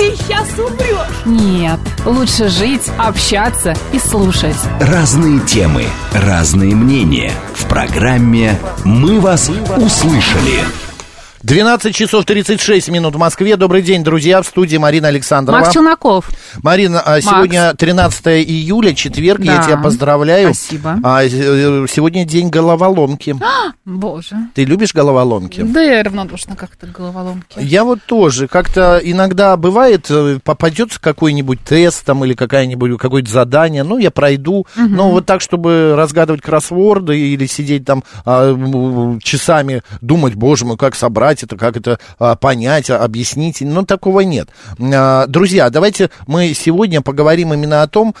ты 0.00 0.16
сейчас 0.16 0.48
умрешь. 0.58 1.26
Нет, 1.26 1.78
лучше 2.06 2.48
жить, 2.48 2.90
общаться 2.96 3.74
и 3.92 3.98
слушать. 3.98 4.56
Разные 4.80 5.40
темы, 5.40 5.84
разные 6.14 6.74
мнения. 6.74 7.32
В 7.54 7.66
программе 7.66 8.58
«Мы 8.84 9.20
вас 9.20 9.50
услышали». 9.76 10.89
12 11.42 11.94
часов 11.94 12.26
36 12.26 12.90
минут 12.90 13.14
в 13.14 13.18
Москве. 13.18 13.56
Добрый 13.56 13.80
день, 13.80 14.04
друзья, 14.04 14.42
в 14.42 14.46
студии 14.46 14.76
Марина 14.76 15.08
Александрова. 15.08 15.60
Макс 15.60 15.72
Челноков. 15.72 16.28
Марина, 16.62 17.00
а, 17.00 17.22
сегодня 17.22 17.72
13 17.72 18.42
июля, 18.44 18.92
четверг, 18.92 19.40
я 19.40 19.56
Да. 19.56 19.62
тебя 19.62 19.76
поздравляю. 19.78 20.52
Спасибо. 20.52 20.98
А, 21.02 21.24
э, 21.24 21.86
Сегодня 21.88 22.26
день 22.26 22.50
головоломки. 22.50 23.34
Боже. 23.86 24.36
Ты 24.54 24.64
любишь 24.64 24.92
головоломки? 24.92 25.62
Да 25.62 25.80
я 25.80 26.02
равнодушна 26.02 26.56
как-то 26.56 26.86
к 26.86 26.92
головоломке. 26.92 27.58
Я 27.62 27.84
вот 27.84 28.00
тоже. 28.04 28.46
Как-то 28.46 29.00
иногда 29.02 29.56
бывает, 29.56 30.08
э, 30.10 30.40
попадется 30.44 31.00
какой-нибудь 31.00 31.60
тест 31.64 32.04
там 32.04 32.22
или 32.22 32.34
какая-нибудь, 32.34 32.98
какое-то 32.98 33.30
задание, 33.30 33.82
ну, 33.82 33.96
я 33.96 34.10
пройду. 34.10 34.66
Но 34.76 35.10
вот 35.10 35.24
так, 35.24 35.40
чтобы 35.40 35.94
разгадывать 35.96 36.42
кроссворды 36.42 37.18
или 37.18 37.46
сидеть 37.46 37.86
там 37.86 38.04
а, 38.26 38.54
часами, 39.22 39.82
думать, 40.02 40.34
боже 40.34 40.66
мой, 40.66 40.76
как 40.76 40.94
собрать 40.94 41.29
это, 41.42 41.56
как 41.56 41.76
это 41.76 41.98
а, 42.18 42.36
понять, 42.36 42.90
а, 42.90 42.98
объяснить, 42.98 43.60
ну, 43.60 43.84
такого 43.84 44.20
нет. 44.20 44.48
А, 44.78 45.26
Друзья, 45.26 45.70
давайте 45.70 46.10
мы 46.26 46.52
сегодня 46.54 47.00
поговорим 47.02 47.54
именно 47.54 47.82
о 47.82 47.88
том, 47.88 48.14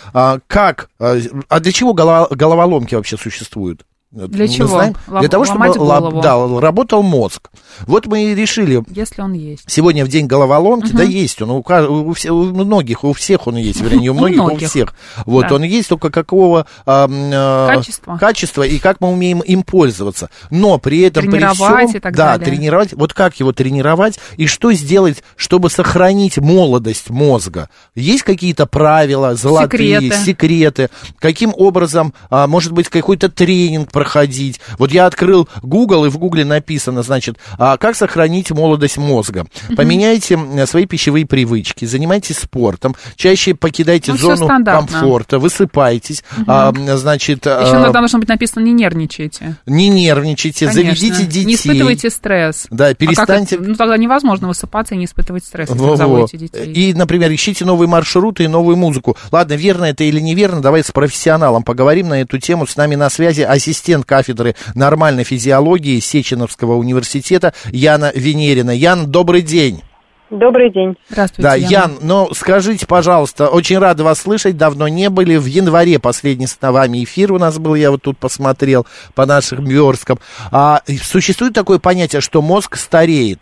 как, 0.46 0.90
а 0.98 1.60
для 1.60 1.72
чего 1.72 1.92
головоломки 1.94 2.94
вообще 2.94 3.16
существуют. 3.16 3.84
Для 4.12 4.46
Мы 4.46 4.48
чего? 4.48 4.66
знаем? 4.66 4.96
Для 5.06 5.28
того, 5.28 5.44
чтобы 5.44 5.68
голову. 5.68 6.20
да, 6.20 6.34
работал 6.60 7.00
мозг. 7.04 7.48
Вот 7.86 8.06
мы 8.06 8.32
и 8.32 8.34
решили 8.34 8.82
Если 8.90 9.22
он 9.22 9.34
есть. 9.34 9.62
Сегодня 9.70 10.04
в 10.04 10.08
день 10.08 10.26
головоломки, 10.26 10.90
да 10.90 11.04
есть 11.04 11.40
он, 11.40 11.50
у, 11.50 11.58
у 11.64 12.10
у 12.30 12.44
многих, 12.64 13.04
у 13.04 13.12
всех 13.12 13.46
он 13.46 13.54
есть, 13.54 13.80
вернее, 13.80 14.10
у 14.10 14.14
У 14.14 14.16
многих, 14.16 14.40
у 14.40 14.44
многих. 14.46 14.68
всех. 14.68 14.94
Вот, 15.26 15.46
Да. 15.48 15.54
он 15.54 15.62
есть, 15.62 15.88
только 15.88 16.10
какого 16.10 16.66
а, 16.86 17.08
а, 17.08 17.68
Качества. 17.76 18.16
качества 18.18 18.62
и 18.64 18.80
как 18.80 19.00
мы 19.00 19.10
умеем 19.10 19.40
им 19.40 19.62
пользоваться. 19.62 20.28
Но 20.50 20.78
при 20.78 21.02
этом, 21.02 21.30
при 21.30 21.46
всем, 21.46 21.90
и 21.96 22.00
так 22.00 22.16
да, 22.16 22.36
далее. 22.36 22.46
тренировать, 22.56 22.92
вот 22.94 23.12
как 23.14 23.38
его 23.38 23.52
тренировать 23.52 24.18
и 24.36 24.46
что 24.48 24.72
сделать, 24.72 25.22
чтобы 25.36 25.70
сохранить 25.70 26.36
молодость 26.38 27.10
мозга. 27.10 27.70
Есть 27.94 28.24
какие-то 28.24 28.66
правила, 28.66 29.36
золотые, 29.36 30.00
Секреты. 30.00 30.24
секреты, 30.24 30.90
каким 31.20 31.54
образом, 31.56 32.12
а, 32.28 32.48
может 32.48 32.72
быть, 32.72 32.88
какой-то 32.88 33.28
тренинг 33.28 33.92
проходить. 34.04 34.60
Вот 34.78 34.92
я 34.92 35.04
открыл 35.04 35.46
Google, 35.62 36.06
и 36.06 36.08
в 36.08 36.16
Гугле 36.16 36.46
написано, 36.46 37.02
значит, 37.02 37.36
а, 37.58 37.76
как 37.76 37.94
сохранить 37.94 38.50
молодость 38.50 38.96
мозга. 38.96 39.44
Поменяйте 39.76 40.38
свои 40.66 40.86
пищевые 40.86 41.26
привычки, 41.26 41.84
занимайтесь 41.84 42.38
спортом, 42.38 42.96
чаще 43.16 43.54
покидайте 43.54 44.12
Ну, 44.12 44.16
зону 44.18 44.48
комфорта, 44.64 45.38
высыпайтесь, 45.38 46.24
а, 46.46 46.70
м, 46.72 46.96
значит, 46.96 47.44
Еще 47.44 47.50
а, 47.54 47.80
иногда 47.82 47.98
должно 48.00 48.18
быть 48.20 48.28
написано 48.30 48.62
«не 48.64 48.72
нервничайте». 48.72 49.56
не 49.66 49.88
нервничайте, 49.90 50.66
Конечно. 50.66 50.82
заведите 50.94 51.26
детей. 51.26 51.44
Не 51.44 51.54
испытывайте 51.56 52.08
стресс. 52.08 52.66
Да, 52.70 52.86
А 52.86 52.88
как 52.88 52.96
перестаньте- 52.98 53.56
это? 53.56 53.64
Ну, 53.64 53.74
тогда 53.74 53.98
невозможно 53.98 54.48
высыпаться 54.48 54.94
и 54.94 54.98
не 54.98 55.04
испытывать 55.04 55.44
стресс, 55.44 55.68
если 55.68 55.78
Во-во. 55.82 55.96
заводите 55.96 56.38
детей. 56.38 56.72
И, 56.72 56.94
например, 56.94 57.30
ищите 57.34 57.66
новые 57.66 57.86
маршруты 57.88 58.44
и 58.44 58.48
новую 58.48 58.76
музыку. 58.78 59.18
Ладно, 59.30 59.52
верно 59.54 59.84
это 59.84 60.04
или 60.04 60.20
неверно, 60.20 60.62
давай 60.62 60.82
с 60.82 60.90
профессионалом 60.90 61.64
поговорим 61.64 62.08
на 62.08 62.22
эту 62.22 62.38
тему. 62.38 62.66
С 62.66 62.76
нами 62.76 62.94
на 62.94 63.10
связи 63.10 63.42
ассистент 63.42 63.89
кафедры 64.02 64.54
нормальной 64.74 65.24
физиологии 65.24 66.00
Сеченовского 66.00 66.74
университета 66.74 67.52
Яна 67.72 68.12
Венерина. 68.14 68.70
Ян, 68.70 69.10
добрый 69.10 69.42
день. 69.42 69.82
Добрый 70.30 70.70
день. 70.70 70.96
Здравствуйте, 71.08 71.42
Да, 71.42 71.54
Яна. 71.56 71.70
Ян, 71.70 71.98
но 72.02 72.28
скажите, 72.32 72.86
пожалуйста, 72.86 73.48
очень 73.48 73.78
рада 73.78 74.04
вас 74.04 74.20
слышать, 74.20 74.56
давно 74.56 74.86
не 74.86 75.10
были. 75.10 75.36
В 75.36 75.46
январе 75.46 75.98
последний 75.98 76.46
с 76.46 76.56
вами 76.60 77.02
эфир 77.02 77.32
у 77.32 77.38
нас 77.38 77.58
был, 77.58 77.74
я 77.74 77.90
вот 77.90 78.02
тут 78.02 78.16
посмотрел 78.16 78.86
по 79.14 79.26
нашим 79.26 79.64
версткам. 79.64 80.18
А, 80.52 80.82
существует 81.02 81.52
такое 81.52 81.80
понятие, 81.80 82.20
что 82.20 82.42
мозг 82.42 82.76
стареет. 82.76 83.40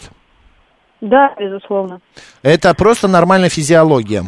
Да, 1.00 1.34
безусловно. 1.38 2.00
Это 2.42 2.75
просто 2.75 3.06
нормальная 3.06 3.50
физиология. 3.50 4.25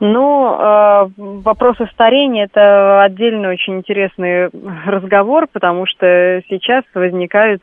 Ну, 0.00 0.56
э, 0.58 1.06
вопросы 1.16 1.86
старения– 1.92 2.44
это 2.52 3.02
отдельный 3.02 3.50
очень 3.50 3.78
интересный 3.78 4.50
разговор, 4.86 5.46
потому 5.52 5.86
что 5.86 6.42
сейчас 6.48 6.84
возникают 6.94 7.62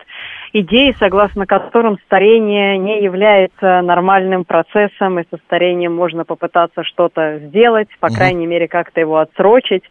идеи, 0.53 0.96
согласно 0.97 1.46
которым 1.46 1.97
старение 2.06 2.78
не 2.78 3.03
является 3.03 3.81
нормальным 3.81 4.46
процессом, 4.46 5.19
и 5.19 5.25
со 5.30 5.38
старением 5.46 5.96
можно 5.96 6.24
попытаться 6.25 6.84
что-то 6.84 7.40
сделать, 7.40 7.90
по 8.00 8.08
Мгм. 8.08 8.16
крайней 8.16 8.48
мере, 8.48 8.68
как-то 8.68 9.00
его 9.00 9.18
отсрочить. 9.18 9.84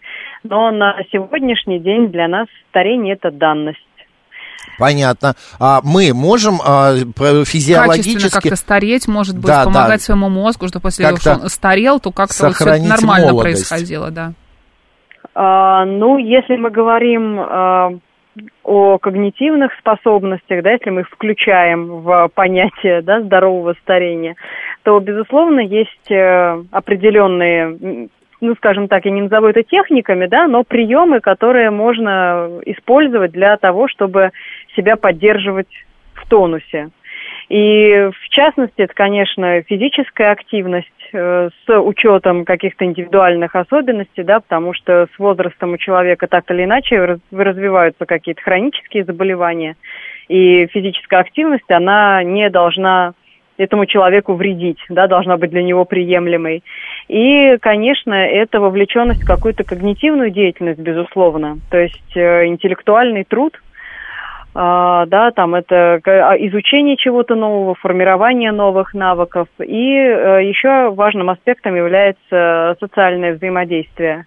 Но 0.42 0.70
на 0.70 0.96
сегодняшний 1.12 1.78
день 1.78 2.08
для 2.08 2.28
нас 2.28 2.46
старение– 2.70 3.14
это 3.20 3.30
данность. 3.30 3.89
Понятно. 4.78 5.34
А 5.58 5.80
мы 5.84 6.12
можем 6.14 6.60
а, 6.64 6.92
Качественно 6.92 7.44
физиологически 7.44 8.30
как-то 8.30 8.56
стареть, 8.56 9.08
может 9.08 9.36
быть, 9.36 9.46
Да, 9.46 9.64
помогать 9.64 10.00
да. 10.00 10.04
своему 10.04 10.28
мозгу, 10.30 10.68
что 10.68 10.80
после 10.80 11.04
того, 11.04 11.16
Как-то 11.16 11.34
что 11.34 11.42
он 11.44 11.48
старел, 11.50 12.00
то 12.00 12.10
как-то 12.12 12.46
вот 12.46 12.56
сохранить 12.56 12.88
нормально 12.88 13.32
молодость. 13.32 13.68
происходило, 13.68 14.10
да. 14.10 14.32
А, 15.34 15.84
ну, 15.84 16.18
если 16.18 16.56
мы 16.56 16.70
говорим 16.70 17.38
а, 17.40 17.90
о 18.64 18.98
когнитивных 18.98 19.72
способностях, 19.78 20.62
да, 20.62 20.72
если 20.72 20.90
мы 20.90 21.02
их 21.02 21.08
включаем 21.10 22.00
в 22.00 22.28
понятие 22.34 23.02
да, 23.02 23.20
здорового 23.22 23.74
старения, 23.82 24.36
то, 24.82 24.98
безусловно, 25.00 25.60
есть 25.60 26.10
э, 26.10 26.62
определенные, 26.70 28.08
ну, 28.40 28.54
скажем 28.56 28.88
так, 28.88 29.04
я 29.04 29.10
не 29.10 29.22
назову 29.22 29.48
это 29.48 29.62
техниками, 29.62 30.26
да, 30.26 30.46
но 30.46 30.64
приемы, 30.64 31.20
которые 31.20 31.70
можно 31.70 32.60
использовать 32.66 33.32
для 33.32 33.56
того, 33.56 33.88
чтобы 33.88 34.30
себя 34.74 34.96
поддерживать 34.96 35.68
в 36.14 36.28
тонусе. 36.28 36.90
И 37.48 38.08
в 38.12 38.28
частности, 38.28 38.80
это, 38.82 38.94
конечно, 38.94 39.60
физическая 39.62 40.30
активность 40.30 40.88
э, 41.12 41.50
с 41.66 41.80
учетом 41.80 42.44
каких-то 42.44 42.84
индивидуальных 42.84 43.56
особенностей, 43.56 44.22
да, 44.22 44.38
потому 44.38 44.72
что 44.72 45.08
с 45.14 45.18
возрастом 45.18 45.72
у 45.72 45.76
человека 45.76 46.28
так 46.28 46.48
или 46.50 46.64
иначе 46.64 47.04
раз- 47.04 47.20
развиваются 47.32 48.06
какие-то 48.06 48.40
хронические 48.40 49.04
заболевания, 49.04 49.76
и 50.28 50.68
физическая 50.68 51.20
активность, 51.20 51.68
она 51.70 52.22
не 52.22 52.48
должна 52.50 53.14
этому 53.60 53.86
человеку 53.86 54.34
вредить, 54.34 54.78
да, 54.88 55.06
должна 55.06 55.36
быть 55.36 55.50
для 55.50 55.62
него 55.62 55.84
приемлемой. 55.84 56.62
И, 57.08 57.56
конечно, 57.60 58.14
это 58.14 58.60
вовлеченность 58.60 59.22
в 59.22 59.26
какую-то 59.26 59.64
когнитивную 59.64 60.30
деятельность, 60.30 60.80
безусловно, 60.80 61.58
то 61.70 61.78
есть 61.78 62.16
э, 62.16 62.46
интеллектуальный 62.46 63.24
труд, 63.24 63.60
а, 64.52 65.06
да, 65.06 65.30
там 65.30 65.54
это 65.54 66.00
а, 66.04 66.34
изучение 66.36 66.96
чего-то 66.96 67.36
нового, 67.36 67.76
формирование 67.76 68.50
новых 68.50 68.94
навыков. 68.94 69.46
И 69.60 69.94
э, 69.94 70.44
еще 70.44 70.90
важным 70.90 71.30
аспектом 71.30 71.76
является 71.76 72.76
социальное 72.80 73.34
взаимодействие. 73.34 74.26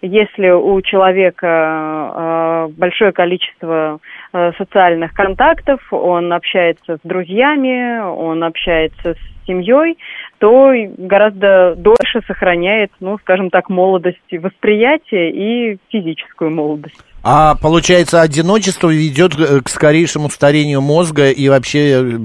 Если 0.00 0.50
у 0.50 0.80
человека 0.82 2.68
э, 2.68 2.72
большое 2.76 3.12
количество 3.12 4.00
э, 4.32 4.52
социальных 4.58 5.12
контактов, 5.12 5.80
он 5.92 6.32
общается 6.32 6.96
с 6.96 7.00
друзьями, 7.02 8.00
он 8.00 8.42
общается 8.44 9.14
с 9.14 9.46
семьей, 9.46 9.98
то 10.38 10.72
гораздо 10.98 11.74
дольше 11.76 12.20
сохраняет, 12.26 12.90
ну, 13.00 13.18
скажем 13.18 13.50
так, 13.50 13.68
молодость 13.68 14.18
восприятия 14.32 15.30
и 15.30 15.78
физическую 15.90 16.50
молодость. 16.50 17.11
А 17.24 17.54
получается, 17.54 18.20
одиночество 18.20 18.90
ведет 18.90 19.38
э, 19.38 19.60
к 19.60 19.68
скорейшему 19.68 20.28
старению 20.28 20.80
мозга 20.80 21.30
и 21.30 21.48
вообще, 21.48 21.90
э, 21.92 22.18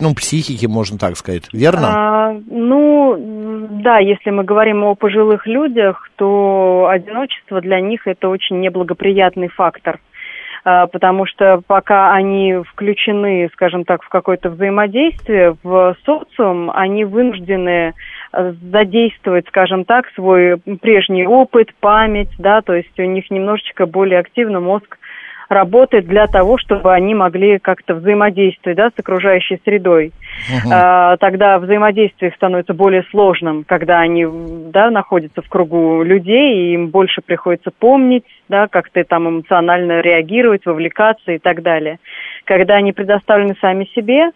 ну, 0.00 0.14
психики, 0.14 0.66
можно 0.66 0.98
так 0.98 1.16
сказать, 1.16 1.44
верно? 1.52 1.86
А, 1.88 2.36
ну, 2.50 3.68
да, 3.82 3.98
если 3.98 4.30
мы 4.30 4.42
говорим 4.42 4.82
о 4.82 4.96
пожилых 4.96 5.46
людях, 5.46 6.10
то 6.16 6.88
одиночество 6.90 7.60
для 7.60 7.80
них 7.80 8.06
это 8.06 8.28
очень 8.28 8.60
неблагоприятный 8.60 9.48
фактор. 9.48 10.00
А, 10.64 10.86
Потому 10.88 11.26
что 11.26 11.62
пока 11.66 12.12
они 12.12 12.56
включены, 12.72 13.48
скажем 13.52 13.84
так, 13.84 14.02
в 14.02 14.08
какое-то 14.08 14.50
взаимодействие 14.50 15.56
в 15.62 15.96
социум, 16.04 16.70
они 16.72 17.04
вынуждены 17.04 17.94
задействовать, 18.32 19.46
скажем 19.48 19.84
так, 19.84 20.06
свой 20.14 20.58
прежний 20.80 21.26
опыт, 21.26 21.70
память, 21.80 22.30
да, 22.38 22.62
то 22.62 22.74
есть 22.74 22.98
у 22.98 23.02
них 23.02 23.30
немножечко 23.30 23.86
более 23.86 24.20
активно 24.20 24.60
мозг 24.60 24.98
работает 25.50 26.06
для 26.06 26.28
того, 26.28 26.58
чтобы 26.58 26.94
они 26.94 27.12
могли 27.12 27.58
как-то 27.58 27.94
взаимодействовать 27.96 28.76
да, 28.76 28.90
с 28.90 28.98
окружающей 28.98 29.60
средой. 29.64 30.12
Мгм. 30.48 30.72
А, 30.72 31.16
тогда 31.16 31.58
взаимодействие 31.58 32.30
их 32.30 32.36
становится 32.36 32.72
более 32.72 33.02
сложным, 33.10 33.64
когда 33.64 33.98
они 33.98 34.26
да, 34.72 34.90
находятся 34.90 35.42
в 35.42 35.48
кругу 35.48 36.02
людей, 36.04 36.54
и 36.54 36.74
им 36.74 36.88
больше 36.88 37.20
приходится 37.20 37.72
помнить, 37.76 38.24
да, 38.48 38.68
как-то 38.68 39.02
там 39.02 39.28
эмоционально 39.28 40.00
реагировать, 40.00 40.64
вовлекаться 40.66 41.32
и 41.32 41.38
так 41.38 41.62
далее. 41.62 41.98
Когда 42.50 42.74
они 42.74 42.90
предоставлены 42.90 43.54
сами 43.60 43.88
себе, 43.94 44.32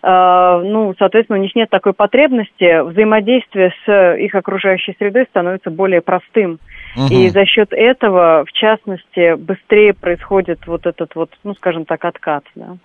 а, 0.00 0.60
ну, 0.60 0.94
соответственно, 0.96 1.40
у 1.40 1.42
них 1.42 1.56
нет 1.56 1.68
такой 1.68 1.94
потребности, 1.94 2.88
взаимодействие 2.88 3.72
с 3.84 4.16
их 4.20 4.36
окружающей 4.36 4.94
средой 5.00 5.26
становится 5.28 5.70
более 5.70 6.00
простым. 6.00 6.60
Мгм. 6.94 7.08
И 7.08 7.28
за 7.28 7.44
счет 7.44 7.72
этого, 7.72 8.44
в 8.46 8.52
частности, 8.52 9.34
быстрее 9.34 9.94
происходит 9.94 10.60
вот 10.68 10.86
этот 10.86 11.16
вот, 11.16 11.30
ну, 11.42 11.54
скажем 11.56 11.86
так, 11.86 12.04
откат, 12.04 12.44
да. 12.54 12.76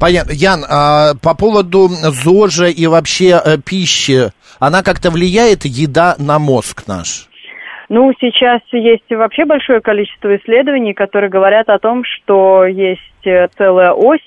Понятно. 0.00 0.32
Ян, 0.32 0.64
а, 0.68 1.14
по 1.22 1.36
поводу 1.36 1.86
ЗОЖа 1.86 2.66
и 2.66 2.88
вообще 2.88 3.40
э, 3.44 3.56
пищи, 3.64 4.32
она 4.58 4.82
как-то 4.82 5.12
влияет, 5.12 5.64
еда, 5.64 6.16
на 6.18 6.40
мозг 6.40 6.88
наш? 6.88 7.28
Ну, 7.94 8.12
сейчас 8.20 8.60
есть 8.72 9.08
вообще 9.08 9.44
большое 9.44 9.80
количество 9.80 10.34
исследований, 10.34 10.94
которые 10.94 11.30
говорят 11.30 11.68
о 11.68 11.78
том, 11.78 12.02
что 12.02 12.66
есть 12.66 13.24
э, 13.24 13.46
целая 13.56 13.92
ось 13.92 14.18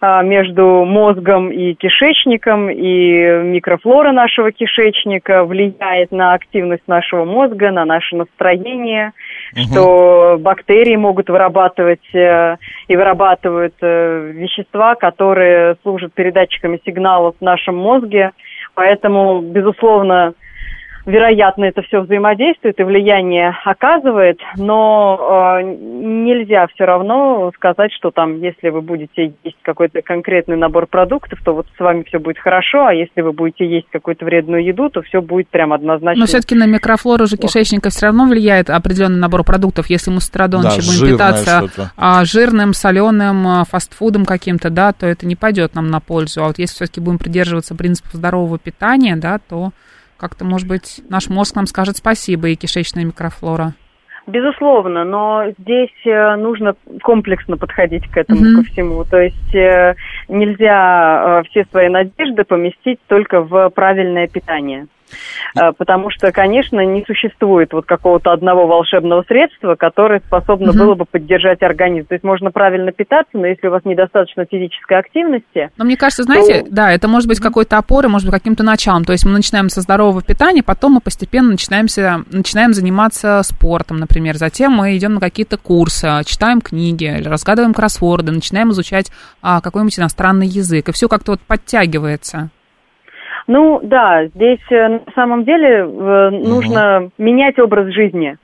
а, 0.00 0.22
между 0.22 0.84
мозгом 0.84 1.50
и 1.50 1.74
кишечником, 1.74 2.70
и 2.70 3.42
микрофлора 3.42 4.12
нашего 4.12 4.52
кишечника 4.52 5.44
влияет 5.44 6.12
на 6.12 6.34
активность 6.34 6.86
нашего 6.86 7.24
мозга, 7.24 7.72
на 7.72 7.84
наше 7.84 8.14
настроение, 8.14 9.10
что 9.56 10.38
бактерии 10.38 10.94
могут 10.94 11.30
вырабатывать 11.30 12.14
э, 12.14 12.58
и 12.86 12.96
вырабатывают 12.96 13.74
э, 13.80 14.30
вещества, 14.36 14.94
которые 14.94 15.74
служат 15.82 16.14
передатчиками 16.14 16.80
сигналов 16.86 17.34
в 17.40 17.44
нашем 17.44 17.74
мозге. 17.74 18.30
Поэтому, 18.76 19.40
безусловно, 19.40 20.34
вероятно, 21.10 21.64
это 21.64 21.82
все 21.82 22.00
взаимодействует 22.00 22.78
и 22.80 22.82
влияние 22.82 23.56
оказывает, 23.64 24.38
но 24.56 25.58
э, 25.60 25.62
нельзя 25.62 26.66
все 26.74 26.84
равно 26.84 27.50
сказать, 27.54 27.92
что 27.92 28.10
там, 28.10 28.40
если 28.40 28.70
вы 28.70 28.80
будете 28.80 29.34
есть 29.44 29.56
какой-то 29.62 30.02
конкретный 30.02 30.56
набор 30.56 30.86
продуктов, 30.86 31.40
то 31.44 31.52
вот 31.52 31.66
с 31.76 31.80
вами 31.80 32.04
все 32.04 32.18
будет 32.18 32.38
хорошо, 32.38 32.86
а 32.86 32.94
если 32.94 33.20
вы 33.20 33.32
будете 33.32 33.66
есть 33.66 33.88
какую-то 33.90 34.24
вредную 34.24 34.64
еду, 34.64 34.88
то 34.88 35.02
все 35.02 35.20
будет 35.20 35.48
прям 35.48 35.72
однозначно. 35.72 36.20
Но 36.20 36.26
все-таки 36.26 36.54
на 36.54 36.66
микрофлору 36.66 37.26
же 37.26 37.36
кишечника 37.36 37.90
все 37.90 38.06
равно 38.06 38.26
влияет 38.26 38.70
определенный 38.70 39.18
набор 39.18 39.44
продуктов. 39.44 39.90
Если 39.90 40.10
мы 40.10 40.20
с 40.20 40.28
утра 40.28 40.46
до 40.46 40.58
Да, 40.58 40.70
ночи 40.70 40.76
будем 40.76 40.92
жирное 40.92 41.12
питаться 41.12 41.92
а, 41.96 42.24
жирным, 42.24 42.72
соленым, 42.72 43.46
а, 43.46 43.64
фастфудом 43.64 44.24
каким-то, 44.24 44.70
да, 44.70 44.92
то 44.92 45.06
это 45.06 45.26
не 45.26 45.36
пойдет 45.36 45.74
нам 45.74 45.88
на 45.88 46.00
пользу. 46.00 46.42
А 46.42 46.46
вот 46.48 46.58
если 46.58 46.74
все-таки 46.74 47.00
будем 47.00 47.18
придерживаться 47.18 47.74
принципов 47.74 48.12
здорового 48.12 48.58
питания, 48.58 49.16
да, 49.16 49.38
то 49.38 49.70
как-то, 50.20 50.44
может 50.44 50.68
быть, 50.68 51.00
наш 51.08 51.28
мозг 51.28 51.56
нам 51.56 51.66
скажет 51.66 51.96
спасибо 51.96 52.48
и 52.48 52.54
кишечная 52.54 53.04
микрофлора. 53.04 53.72
Безусловно, 54.26 55.04
но 55.04 55.44
здесь 55.58 55.90
э, 56.04 56.36
нужно 56.36 56.74
комплексно 57.02 57.56
подходить 57.56 58.06
к 58.08 58.16
этому, 58.16 58.40
Мгм. 58.40 58.56
ко 58.62 58.70
всему. 58.70 59.04
То 59.04 59.18
есть 59.18 59.54
э, 59.54 59.94
нельзя 60.28 61.40
э, 61.40 61.48
все 61.48 61.64
свои 61.70 61.88
надежды 61.88 62.44
поместить 62.44 63.00
только 63.08 63.40
в 63.40 63.70
правильное 63.70 64.28
питание. 64.28 64.86
Э, 65.56 65.72
Потому 65.76 66.10
что, 66.10 66.30
конечно, 66.32 66.84
не 66.84 67.04
существует 67.06 67.72
вот 67.72 67.86
какого-то 67.86 68.32
одного 68.32 68.66
волшебного 68.66 69.24
средства, 69.26 69.74
которое 69.74 70.20
способно 70.20 70.72
Мгм. 70.72 70.78
было 70.78 70.94
бы 70.94 71.04
поддержать 71.04 71.62
организм. 71.62 72.06
То 72.08 72.14
есть 72.14 72.24
можно 72.24 72.50
правильно 72.50 72.92
питаться, 72.92 73.38
но 73.38 73.46
если 73.46 73.68
у 73.68 73.70
вас 73.70 73.84
недостаточно 73.84 74.44
физической 74.50 74.98
активности, 74.98 75.70
Но 75.76 75.84
мне 75.84 75.96
кажется, 75.96 76.22
знаете, 76.24 76.62
То- 76.64 76.66
да, 76.70 76.92
это 76.92 77.08
может 77.08 77.28
быть 77.28 77.40
какой-то 77.40 77.78
опорой, 77.78 78.10
может 78.10 78.26
быть, 78.28 78.34
каким-то 78.38 78.62
началом. 78.62 79.04
То 79.04 79.12
есть 79.12 79.24
мы 79.24 79.32
начинаем 79.32 79.68
со 79.68 79.80
здорового 79.80 80.22
питания, 80.22 80.62
потом 80.62 80.92
мы 80.92 81.00
постепенно 81.00 81.50
начинаемся, 81.50 82.22
начинаем 82.30 82.72
заниматься 82.74 83.40
спортом, 83.42 83.98
например. 83.98 84.36
Затем 84.36 84.72
мы 84.72 84.96
идем 84.96 85.14
на 85.14 85.20
какие-то 85.20 85.56
курсы, 85.56 86.08
читаем 86.26 86.60
книги, 86.60 87.22
разгадываем 87.24 87.74
кроссворды, 87.74 88.32
начинаем 88.32 88.70
изучать 88.70 89.10
а, 89.42 89.60
какой-нибудь 89.60 89.98
иностранный 89.98 90.46
язык. 90.46 90.88
И 90.88 90.92
все 90.92 91.08
как-то 91.08 91.32
вот 91.32 91.40
подтягивается. 91.40 92.50
Ну 93.50 93.80
да, 93.82 94.26
здесь 94.28 94.60
э, 94.70 94.88
на 94.88 95.12
самом 95.12 95.42
деле 95.42 95.78
э, 95.78 96.30
нужно 96.30 97.10
менять 97.18 97.58
образ 97.58 97.92
жизни. 97.92 98.36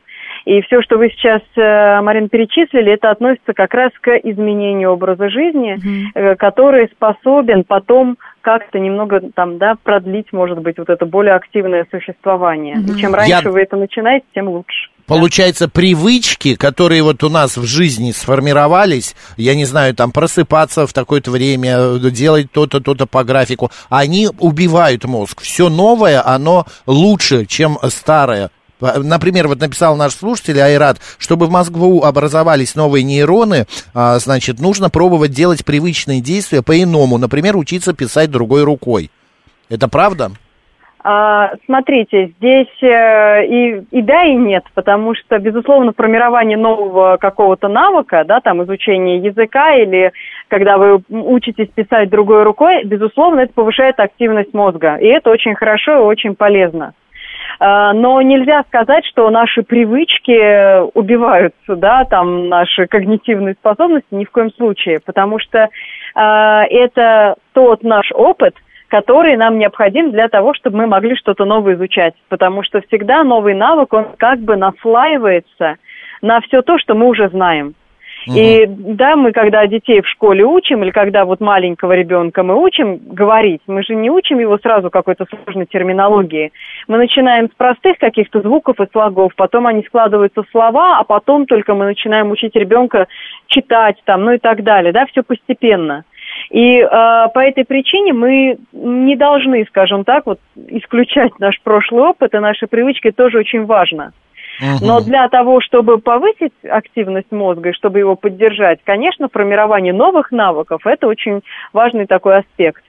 И 0.47 0.61
все, 0.63 0.83
что 0.83 0.99
вы 0.99 1.11
сейчас, 1.11 1.43
э, 1.55 2.01
Марин, 2.01 2.29
перечислили, 2.29 2.93
это 2.93 3.13
относится 3.13 3.53
как 3.53 3.73
раз 3.73 3.93
к 4.01 4.11
изменению 4.17 4.91
образа 4.91 5.29
жизни, 5.29 5.79
э, 6.13 6.35
который 6.35 6.89
способен 6.89 7.63
потом 7.63 8.19
как-то 8.41 8.81
немного 8.81 9.21
там, 9.33 9.59
да, 9.59 9.77
продлить, 9.81 10.33
может 10.33 10.59
быть, 10.59 10.77
вот 10.77 10.91
это 10.91 11.07
более 11.07 11.35
активное 11.35 11.87
существование. 11.89 12.75
И 12.75 12.99
чем 12.99 13.15
раньше 13.15 13.45
Я- 13.45 13.51
вы 13.53 13.61
это 13.61 13.77
начинаете, 13.77 14.27
тем 14.35 14.49
лучше. 14.49 14.91
Получается, 15.07 15.69
привычки, 15.69 16.57
которые 16.57 17.03
вот 17.03 17.23
у 17.23 17.29
нас 17.29 17.57
в 17.57 17.65
жизни 17.65 18.11
сформировались, 18.11 19.15
я 19.37 19.55
не 19.55 19.65
знаю, 19.65 19.95
там 19.95 20.11
просыпаться 20.11 20.87
в 20.87 20.93
такое-то 20.93 21.31
время, 21.31 21.77
э, 21.79 22.11
делать 22.11 22.51
то-то, 22.51 22.81
то-то 22.81 23.07
по 23.07 23.23
графику, 23.23 23.71
они 23.89 24.29
убивают 24.41 25.05
мозг. 25.05 25.43
Все 25.43 25.69
новое, 25.69 26.27
оно 26.27 26.67
лучше, 26.87 27.47
чем 27.47 27.79
старое. 27.89 28.51
Например, 28.81 29.49
вот 29.49 29.61
написал 29.61 29.97
наш 29.97 30.15
слушатель 30.15 30.61
Айрат, 30.61 30.99
чтобы 31.19 31.47
в 31.47 31.51
мозгу 31.51 32.03
образовались 32.03 32.75
новые 32.75 33.05
нейроны, 33.05 33.67
а, 33.95 34.19
значит, 34.19 34.61
нужно 34.61 34.91
пробовать 34.91 35.31
делать 35.31 35.65
привычные 35.65 36.21
действия 36.21 36.63
по-иному. 36.63 37.17
Например, 37.17 37.57
учиться 37.57 37.95
писать 37.95 38.31
другой 38.31 38.65
рукой. 38.65 39.11
Это 39.69 39.89
правда? 39.89 40.33
А, 41.09 41.53
смотрите, 41.67 42.33
здесь 42.37 42.83
э, 42.83 43.47
и, 43.47 43.81
и 43.93 44.03
да, 44.03 44.25
и 44.25 44.35
нет, 44.35 44.65
потому 44.75 45.15
что, 45.15 45.39
безусловно, 45.39 45.93
формирование 45.97 46.59
нового 46.59 47.17
какого-то 47.17 47.69
навыка, 47.69 48.25
да, 48.27 48.41
там, 48.41 48.65
изучение 48.65 49.19
языка 49.19 49.77
или 49.77 50.11
когда 50.49 50.79
вы 50.79 51.01
учитесь 51.09 51.69
писать 51.69 52.11
другой 52.11 52.43
рукой, 52.43 52.83
безусловно, 52.83 53.43
это 53.43 53.53
повышает 53.53 54.01
активность 54.01 54.53
мозга, 54.53 54.97
и 54.97 55.07
это 55.07 55.31
очень 55.31 55.55
хорошо 55.55 55.93
и 55.95 56.03
очень 56.07 56.35
полезно. 56.35 56.93
А, 57.61 57.93
Но 57.93 58.21
нельзя 58.21 58.65
сказать, 58.65 59.07
что 59.07 59.31
наши 59.31 59.63
привычки 59.63 60.91
убиваются, 60.99 61.77
да, 61.77 62.05
там 62.05 62.49
наши 62.49 62.89
когнитивные 62.89 63.55
способности 63.55 64.09
ни 64.11 64.25
в 64.25 64.33
коем 64.33 64.51
случае, 64.55 64.99
потому 65.07 65.39
что 65.39 65.69
а, 66.17 66.65
это 66.69 67.37
тот 67.53 67.85
наш 67.85 68.11
опыт, 68.13 68.57
который 68.89 69.37
нам 69.37 69.59
необходим 69.59 70.11
для 70.11 70.29
того, 70.29 70.55
чтобы 70.55 70.79
мы 70.79 70.87
могли 70.87 71.17
что-то 71.17 71.45
новое 71.45 71.75
изучать. 71.75 72.15
Потому 72.29 72.63
что 72.63 72.81
всегда 72.83 73.25
новый 73.25 73.55
навык, 73.55 73.93
он 73.93 74.07
как 74.17 74.41
бы 74.41 74.57
наслаивается 74.57 75.77
на 76.23 76.41
все 76.41 76.63
то, 76.63 76.79
что 76.79 76.95
мы 76.95 77.07
уже 77.07 77.29
знаем. 77.29 77.75
И 78.27 78.67
да, 78.67 79.15
мы 79.15 79.31
когда 79.31 79.67
детей 79.67 80.01
в 80.01 80.09
школе 80.09 80.45
учим, 80.45 80.83
или 80.83 80.91
когда 80.91 81.25
вот 81.25 81.41
маленького 81.41 81.93
ребенка 81.93 82.43
мы 82.43 82.61
учим 82.61 82.99
говорить, 82.99 83.61
мы 83.69 83.85
же 83.85 83.95
не 83.95 84.11
учим 84.11 84.41
его 84.41 84.59
сразу 84.59 84.91
какой-то 84.91 85.27
сложной 85.27 85.67
терминологии. 85.67 86.53
Мы 86.89 86.99
начинаем 86.99 87.49
с 87.49 87.55
простых 87.55 87.99
каких-то 87.99 88.41
звуков 88.41 88.81
и 88.81 88.91
слогов, 88.91 89.33
потом 89.37 89.69
они 89.69 89.85
складываются 89.85 90.43
в 90.43 90.51
слова, 90.51 90.99
а 90.99 91.05
потом 91.05 91.47
только 91.47 91.75
мы 91.75 91.85
начинаем 91.85 92.31
учить 92.33 92.57
ребенка 92.57 93.07
читать 93.47 94.03
там, 94.05 94.25
ну 94.25 94.33
и 94.33 94.39
так 94.39 94.65
далее, 94.65 94.93
да, 94.93 95.07
все 95.07 95.23
постепенно. 95.23 96.05
И 96.51 96.79
э, 96.79 96.89
по 96.89 97.41
этой 97.41 97.65
причине 97.65 98.13
мы 98.13 98.59
не 98.73 99.17
должны, 99.17 99.65
скажем 99.69 100.05
так, 100.05 100.27
вот 100.27 100.39
исключать 100.69 101.39
наш 101.39 101.61
прошлый 101.63 102.05
опыт 102.05 102.35
и 102.35 102.39
наши 102.39 102.67
привычки 102.67 103.11
тоже 103.11 103.39
очень 103.39 103.65
важно. 103.65 104.13
Но 104.81 105.01
для 105.01 105.29
того, 105.29 105.61
чтобы 105.61 105.99
повысить 105.99 106.53
активность 106.65 107.31
мозга 107.31 107.71
и 107.71 107.75
чтобы 107.75 107.99
его 107.99 108.17
поддержать, 108.17 108.81
конечно, 108.85 109.29
формирование 109.29 109.93
новых 109.93 110.33
навыков– 110.33 110.83
это 110.87 111.09
очень 111.09 111.43
важный 111.73 112.07
такой 112.07 112.39
аспект. 112.39 112.83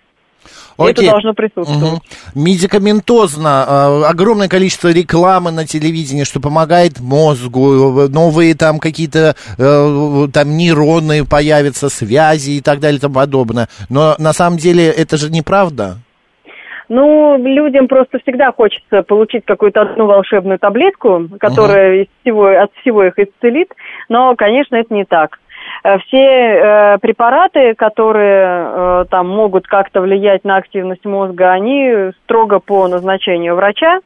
И 0.79 0.81
Это 0.83 1.01
Окей. 1.01 1.09
должно 1.09 1.33
присутствовать. 1.33 1.81
Мгм. 1.81 2.01
Медикаментозно, 2.35 3.65
э, 3.67 4.03
огромное 4.09 4.47
количество 4.47 4.89
рекламы 4.89 5.51
на 5.51 5.65
телевидении, 5.65 6.23
что 6.23 6.39
помогает 6.39 6.99
мозгу, 6.99 8.07
новые 8.09 8.55
там 8.55 8.79
какие-то 8.79 9.35
э, 9.57 10.27
там 10.33 10.57
нейроны 10.57 11.25
появятся, 11.25 11.89
связи 11.89 12.51
и 12.51 12.61
так 12.61 12.79
далее 12.79 12.97
и 12.97 13.01
тому 13.01 13.15
подобное. 13.15 13.67
Но 13.89 14.15
на 14.19 14.33
самом 14.33 14.57
деле 14.57 14.87
это 14.87 15.17
же 15.17 15.31
неправда. 15.31 15.97
Ну, 16.89 17.37
людям 17.37 17.87
просто 17.87 18.19
всегда 18.19 18.51
хочется 18.53 19.01
получить 19.03 19.43
какую-то 19.45 19.81
одну 19.81 20.05
волшебную 20.05 20.57
таблетку, 20.57 21.27
которая 21.39 22.03
из 22.03 22.07
всего, 22.21 22.47
от 22.47 22.71
всего 22.81 23.03
их 23.03 23.19
исцелит, 23.19 23.73
но, 24.07 24.35
конечно, 24.35 24.77
это 24.77 24.93
не 24.93 25.03
так. 25.03 25.37
Э, 25.87 25.99
Все 25.99 26.17
э, 26.17 26.97
препараты, 26.99 27.73
которые 27.75 28.45
э, 28.45 29.05
там 29.09 29.29
могут 29.29 29.67
как-то 29.67 30.01
влиять 30.01 30.43
на 30.43 30.57
активность 30.57 31.05
мозга, 31.05 31.51
они 31.51 32.11
строго 32.23 32.59
по 32.59 32.87
назначению 32.87 33.55
врача 33.55 33.99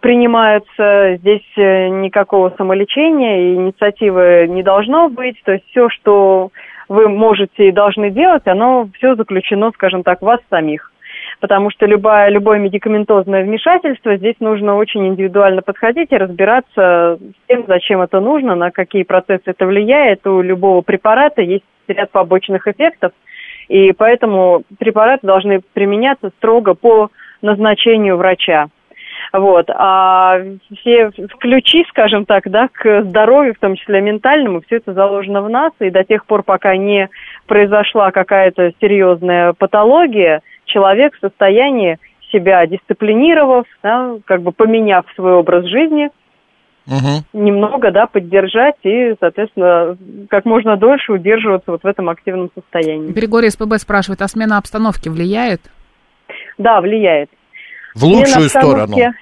принимаются. 0.00 1.16
Здесь 1.16 1.42
никакого 1.56 2.54
самолечения 2.56 3.40
и 3.40 3.54
инициативы 3.56 4.46
не 4.48 4.62
должно 4.62 5.08
быть. 5.08 5.42
То 5.44 5.52
есть 5.52 5.64
все, 5.70 5.88
что 5.88 6.50
вы 6.88 7.08
можете 7.08 7.68
и 7.68 7.72
должны 7.72 8.10
делать, 8.10 8.46
оно 8.46 8.88
все 8.94 9.16
заключено, 9.16 9.72
скажем 9.74 10.04
так, 10.04 10.20
в 10.20 10.26
вас 10.26 10.38
самих 10.50 10.91
потому 11.42 11.70
что 11.70 11.86
любое, 11.86 12.28
любое 12.28 12.60
медикаментозное 12.60 13.42
вмешательство, 13.42 14.16
здесь 14.16 14.36
нужно 14.38 14.76
очень 14.76 15.08
индивидуально 15.08 15.60
подходить 15.60 16.12
и 16.12 16.16
разбираться 16.16 17.18
с 17.18 17.48
тем, 17.48 17.64
зачем 17.66 18.00
это 18.00 18.20
нужно, 18.20 18.54
на 18.54 18.70
какие 18.70 19.02
процессы 19.02 19.42
это 19.46 19.66
влияет. 19.66 20.24
У 20.24 20.40
любого 20.40 20.82
препарата 20.82 21.42
есть 21.42 21.64
ряд 21.88 22.12
побочных 22.12 22.68
эффектов, 22.68 23.10
и 23.66 23.90
поэтому 23.90 24.62
препараты 24.78 25.26
должны 25.26 25.60
применяться 25.72 26.30
строго 26.38 26.74
по 26.74 27.10
назначению 27.42 28.18
врача. 28.18 28.68
Вот. 29.32 29.68
А 29.68 30.38
все 30.78 31.10
ключи, 31.40 31.84
скажем 31.88 32.24
так, 32.24 32.48
да, 32.48 32.68
к 32.72 33.02
здоровью, 33.02 33.54
в 33.54 33.58
том 33.58 33.74
числе 33.74 34.00
ментальному, 34.00 34.60
все 34.60 34.76
это 34.76 34.92
заложено 34.92 35.42
в 35.42 35.50
нас, 35.50 35.72
и 35.80 35.90
до 35.90 36.04
тех 36.04 36.24
пор, 36.24 36.44
пока 36.44 36.76
не 36.76 37.08
произошла 37.48 38.12
какая-то 38.12 38.70
серьезная 38.80 39.54
патология, 39.54 40.40
человек 40.64 41.14
в 41.16 41.20
состоянии 41.20 41.98
себя 42.30 42.66
дисциплинировав, 42.66 43.66
да, 43.82 44.16
как 44.24 44.42
бы 44.42 44.52
поменяв 44.52 45.04
свой 45.14 45.34
образ 45.34 45.66
жизни, 45.66 46.10
Мгм. 46.86 47.24
немного, 47.32 47.90
да, 47.92 48.06
поддержать 48.06 48.74
и, 48.82 49.14
соответственно, 49.20 49.96
как 50.28 50.44
можно 50.44 50.76
дольше 50.76 51.12
удерживаться 51.12 51.70
вот 51.70 51.82
в 51.82 51.86
этом 51.86 52.08
активном 52.08 52.50
состоянии. 52.54 53.12
Григорий 53.12 53.50
СПБ 53.50 53.74
спрашивает, 53.78 54.20
а 54.22 54.28
смена 54.28 54.58
обстановки 54.58 55.08
влияет? 55.08 55.60
Да, 56.58 56.80
влияет. 56.80 57.30
В 57.94 58.04
лучшую 58.04 58.48
Смена 58.48 58.48
сторону. 58.48 58.82
обстановки, 58.84 59.18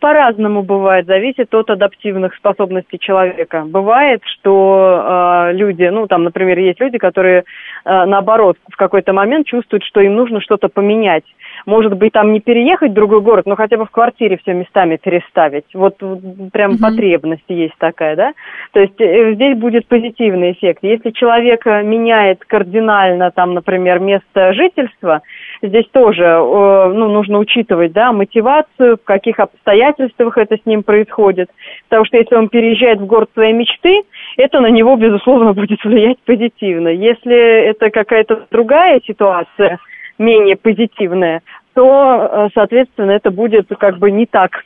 По-разному 0.00 0.62
бывает, 0.62 1.06
зависит 1.06 1.54
от 1.54 1.68
адаптивных 1.68 2.34
способностей 2.34 2.98
человека. 2.98 3.64
Бывает, 3.66 4.22
что 4.24 5.02
а, 5.04 5.52
люди, 5.52 5.84
ну 5.84 6.06
там, 6.06 6.24
например, 6.24 6.58
есть 6.58 6.80
люди, 6.80 6.96
которые 6.98 7.44
а, 7.84 8.06
наоборот 8.06 8.56
в 8.70 8.76
какой-то 8.76 9.12
момент 9.12 9.46
чувствуют, 9.46 9.84
что 9.84 10.00
им 10.00 10.16
нужно 10.16 10.40
что-то 10.40 10.68
поменять. 10.68 11.24
Может 11.66 11.94
быть, 11.96 12.12
там 12.12 12.32
не 12.32 12.40
переехать 12.40 12.92
в 12.92 12.94
другой 12.94 13.20
город, 13.20 13.46
но 13.46 13.54
хотя 13.56 13.76
бы 13.76 13.84
в 13.84 13.90
квартире 13.90 14.38
все 14.38 14.54
местами 14.54 14.96
переставить. 14.96 15.66
Вот 15.74 16.02
м, 16.02 16.50
прям 16.50 16.78
потребность 16.78 17.44
есть 17.48 17.76
такая, 17.78 18.16
да? 18.16 18.32
То 18.72 18.80
есть 18.80 19.00
э, 19.00 19.34
здесь 19.34 19.58
будет 19.58 19.86
позитивный 19.86 20.52
эффект. 20.52 20.80
Если 20.82 21.10
человек 21.10 21.66
э, 21.66 21.82
меняет 21.82 22.44
кардинально, 22.46 23.30
там, 23.30 23.54
например, 23.54 23.98
место 23.98 24.54
жительства, 24.54 25.22
здесь 25.62 25.86
тоже 25.92 26.24
э, 26.24 26.92
ну, 26.92 27.08
нужно 27.08 27.38
учитывать, 27.38 27.92
да, 27.92 28.12
мотивацию, 28.12 28.96
в 28.96 29.04
каких 29.04 29.38
обстоятельствах 29.38 30.36
это 30.38 30.56
с 30.56 30.66
ним 30.66 30.82
происходит. 30.82 31.50
Потому 31.88 32.04
что 32.04 32.16
если 32.16 32.34
он 32.34 32.48
переезжает 32.48 33.00
в 33.00 33.06
город 33.06 33.30
своей 33.34 33.52
мечты, 33.52 34.02
это 34.36 34.60
на 34.60 34.70
него, 34.70 34.96
безусловно, 34.96 35.52
будет 35.54 35.84
влиять 35.84 36.18
позитивно. 36.24 36.88
Если 36.88 37.68
это 37.70 37.90
какая-то 37.90 38.46
другая 38.50 39.00
ситуация, 39.06 39.78
менее 40.18 40.56
позитивная, 40.56 41.42
то, 41.74 42.28
э, 42.30 42.48
соответственно, 42.54 43.12
это 43.12 43.30
будет 43.30 43.68
как 43.78 43.98
бы 43.98 44.10
не 44.10 44.26
так 44.26 44.64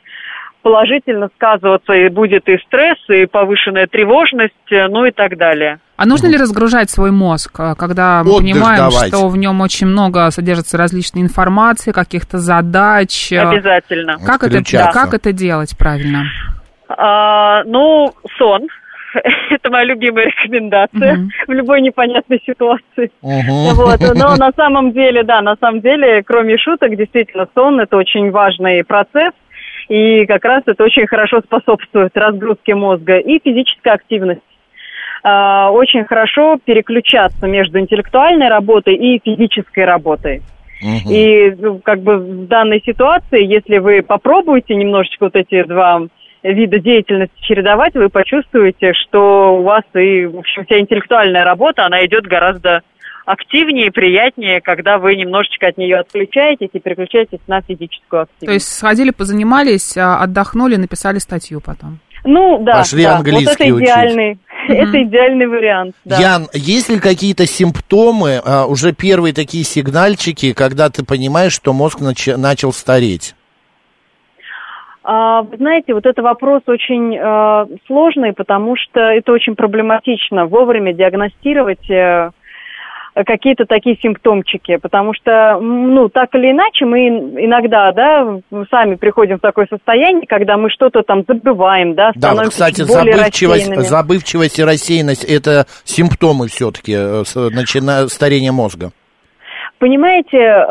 положительно 0.61 1.29
сказываться, 1.35 1.93
и 1.93 2.09
будет 2.09 2.47
и 2.49 2.57
стресс, 2.59 2.97
и 3.09 3.25
повышенная 3.25 3.87
тревожность, 3.87 4.53
э, 4.71 4.87
ну 4.87 5.05
и 5.05 5.11
так 5.11 5.37
далее. 5.37 5.79
А 5.95 6.05
нужно 6.05 6.27
ли 6.27 6.37
разгружать 6.37 6.89
свой 6.89 7.11
мозг, 7.11 7.59
а, 7.59 7.73
когда 7.75 8.23
мы 8.23 8.31
Отдых 8.31 8.51
понимаем, 8.53 8.77
давать. 8.89 9.07
что 9.07 9.27
в 9.29 9.37
нем 9.37 9.61
очень 9.61 9.87
много 9.87 10.29
содержится 10.29 10.77
различной 10.77 11.21
информации, 11.23 11.91
каких-то 11.91 12.37
задач? 12.37 13.31
э, 13.31 13.39
Обязательно. 13.39 14.17
Как 14.23 14.43
это, 14.43 14.57
Отключаться. 14.57 14.91
как 14.91 15.13
это 15.13 15.31
делать 15.31 15.75
правильно? 15.77 16.23
А, 16.89 17.63
ну, 17.65 18.13
сон. 18.37 18.67
Это 19.49 19.69
моя 19.71 19.85
любимая 19.85 20.25
рекомендация 20.27 21.13
Мгм. 21.15 21.29
в 21.47 21.51
любой 21.51 21.81
непонятной 21.81 22.41
ситуации. 22.45 23.11
Мгм. 23.21 23.73
Вот. 23.73 23.99
Но 24.15 24.35
на 24.37 24.51
самом 24.55 24.91
деле, 24.91 25.23
да, 25.23 25.41
на 25.41 25.55
самом 25.59 25.81
деле, 25.81 26.21
кроме 26.23 26.57
шуток, 26.57 26.95
действительно, 26.95 27.47
сон– 27.55 27.79
это 27.81 27.97
очень 27.97 28.29
важный 28.31 28.83
процесс. 28.83 29.31
И 29.89 30.25
как 30.25 30.43
раз 30.43 30.63
это 30.65 30.83
очень 30.83 31.07
хорошо 31.07 31.41
способствует 31.41 32.15
разгрузке 32.15 32.75
мозга 32.75 33.17
и 33.17 33.39
физической 33.39 33.93
активности. 33.93 34.43
А, 35.23 35.71
Очень 35.71 36.05
хорошо 36.05 36.59
переключаться 36.63 37.47
между 37.47 37.79
интеллектуальной 37.79 38.49
работой 38.49 38.95
и 38.95 39.19
физической 39.23 39.85
работой. 39.85 40.41
И 41.09 41.55
ну, 41.57 41.79
как 41.79 42.01
бы 42.01 42.17
в 42.17 42.47
данной 42.47 42.81
ситуации, 42.85 43.43
если 43.43 43.79
вы 43.79 44.03
попробуете 44.03 44.75
немножечко 44.75 45.23
вот 45.25 45.35
эти 45.35 45.63
два 45.63 46.03
вида 46.43 46.79
деятельности 46.79 47.35
чередовать, 47.41 47.95
вы 47.95 48.09
почувствуете, 48.09 48.93
что 48.93 49.57
у 49.57 49.63
вас 49.63 49.83
и, 49.95 50.25
в 50.25 50.37
общем, 50.37 50.65
вся 50.65 50.79
интеллектуальная 50.79 51.43
работа, 51.43 51.85
она 51.85 52.05
идет 52.05 52.27
гораздо 52.27 52.83
активнее, 53.27 53.91
приятнее, 53.91 54.61
когда 54.61 54.97
вы 54.97 55.15
немножечко 55.17 55.67
от 55.67 55.77
нее 55.77 55.97
отключаетесь 55.97 56.69
и 56.71 56.79
переключаетесь 56.79 57.39
на 57.45 57.61
физическую 57.61 58.21
активность. 58.23 58.45
То 58.45 58.53
есть 58.53 58.67
сходили, 58.73 59.11
позанимались, 59.11 59.97
а, 59.97 60.23
отдохнули, 60.23 60.77
написали 60.77 61.17
статью 61.19 61.59
потом. 61.59 61.99
ну, 62.23 62.63
да, 62.63 62.77
Пошли 62.77 63.03
да, 63.03 63.17
английский 63.17 63.71
вот 63.71 63.81
это 63.81 63.83
учить. 63.83 63.85
идеальный, 63.85 64.39
это 64.69 65.03
идеальный 65.03 65.47
вариант. 65.47 65.95
Да. 66.05 66.17
Ян, 66.19 66.47
есть 66.53 66.89
ли 66.89 66.99
какие-то 67.01 67.45
симптомы, 67.45 68.41
а, 68.45 68.65
уже 68.65 68.93
первые 68.93 69.33
такие 69.33 69.65
сигнальчики, 69.65 70.53
когда 70.53 70.89
ты 70.89 71.03
понимаешь, 71.03 71.51
что 71.53 71.73
мозг 71.73 71.99
нач- 71.99 72.37
начал 72.37 72.71
стареть? 72.71 73.35
А, 75.03 75.41
Вы 75.43 75.57
знаете, 75.57 75.93
вот 75.93 76.05
это 76.05 76.21
вопрос 76.21 76.63
очень 76.67 77.15
э, 77.15 77.77
сложный, 77.87 78.33
потому 78.33 78.75
что 78.75 78.99
это 78.99 79.31
очень 79.31 79.55
проблематично 79.55 80.45
вовремя 80.47 80.93
диагностировать 80.93 81.89
э, 81.89 82.31
какие-то 83.25 83.65
такие 83.65 83.97
симптомчики, 84.01 84.77
потому 84.77 85.13
что, 85.13 85.59
ну, 85.59 86.09
так 86.09 86.35
или 86.35 86.51
иначе, 86.51 86.85
мы 86.85 87.07
иногда, 87.07 87.91
да, 87.91 88.39
сами 88.69 88.95
приходим 88.95 89.37
в 89.37 89.41
такое 89.41 89.67
состояние, 89.69 90.27
когда 90.27 90.57
мы 90.57 90.69
что-то 90.69 91.03
там 91.03 91.23
забываем, 91.27 91.95
да, 91.95 92.11
Да, 92.15 92.33
вот, 92.33 92.49
кстати, 92.49 92.81
более 92.81 93.13
забывчивость, 93.13 93.69
рассеянными. 93.69 93.83
забывчивость 93.83 94.59
и 94.59 94.63
рассеянность– 94.63 95.23
это 95.25 95.65
симптомы 95.83 96.47
все-таки 96.47 96.95
начина... 97.53 98.07
старения 98.07 98.51
мозга. 98.51 98.91
Понимаете, 99.79 100.65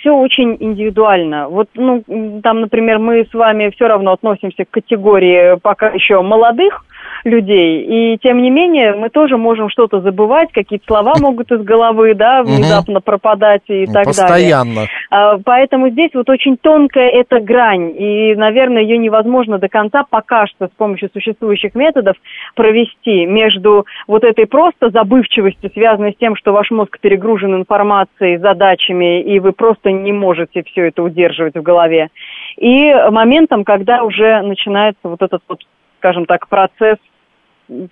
все 0.00 0.10
очень 0.10 0.56
индивидуально. 0.58 1.48
Вот, 1.48 1.68
ну, 1.74 2.02
там, 2.42 2.60
например, 2.62 2.98
мы 2.98 3.24
с 3.30 3.32
вами 3.32 3.70
все 3.70 3.86
равно 3.86 4.12
относимся 4.14 4.64
к 4.64 4.70
категории 4.70 5.60
пока 5.60 5.90
еще 5.90 6.20
молодых 6.22 6.84
людей, 7.24 8.14
и 8.14 8.18
тем 8.18 8.42
не 8.42 8.50
менее 8.50 8.94
мы 8.94 9.10
тоже 9.10 9.36
можем 9.36 9.68
что-то 9.68 10.00
забывать, 10.00 10.50
какие-то 10.52 10.86
слова 10.86 11.14
могут 11.20 11.50
из 11.52 11.62
головы, 11.62 12.14
да, 12.14 12.42
внезапно 12.42 13.00
пропадать 13.00 13.62
и 13.68 13.86
так 13.86 13.94
далее. 13.94 14.06
Постоянно. 14.06 14.86
А, 15.10 15.38
Поэтому 15.44 15.90
здесь 15.90 16.10
вот 16.14 16.28
очень 16.30 16.56
тонкая 16.56 17.08
эта 17.08 17.40
грань, 17.40 17.94
и, 17.96 18.34
наверное, 18.34 18.82
ее 18.82 18.98
невозможно 18.98 19.58
до 19.58 19.68
конца 19.68 20.04
пока 20.08 20.46
что 20.46 20.66
с 20.66 20.70
помощью 20.70 21.10
существующих 21.12 21.74
методов 21.74 22.16
провести 22.54 23.26
между 23.26 23.86
вот 24.06 24.24
этой 24.24 24.46
просто 24.46 24.90
забывчивостью, 24.90 25.70
связанной 25.72 26.12
с 26.12 26.16
тем, 26.16 26.36
что 26.36 26.52
ваш 26.52 26.70
мозг 26.70 26.98
перегружен 27.00 27.54
информацией, 27.54 28.38
задачами, 28.38 29.22
и 29.22 29.38
вы 29.40 29.52
просто 29.52 29.90
не 29.90 30.12
можете 30.12 30.62
все 30.62 30.88
это 30.88 31.02
удерживать 31.02 31.54
в 31.54 31.62
голове, 31.62 32.08
и 32.56 32.92
моментом, 33.10 33.64
когда 33.64 34.02
уже 34.02 34.40
начинается 34.42 35.00
вот 35.04 35.22
этот 35.22 35.42
вот, 35.48 35.60
скажем 35.98 36.26
так, 36.26 36.48
процесс 36.48 36.98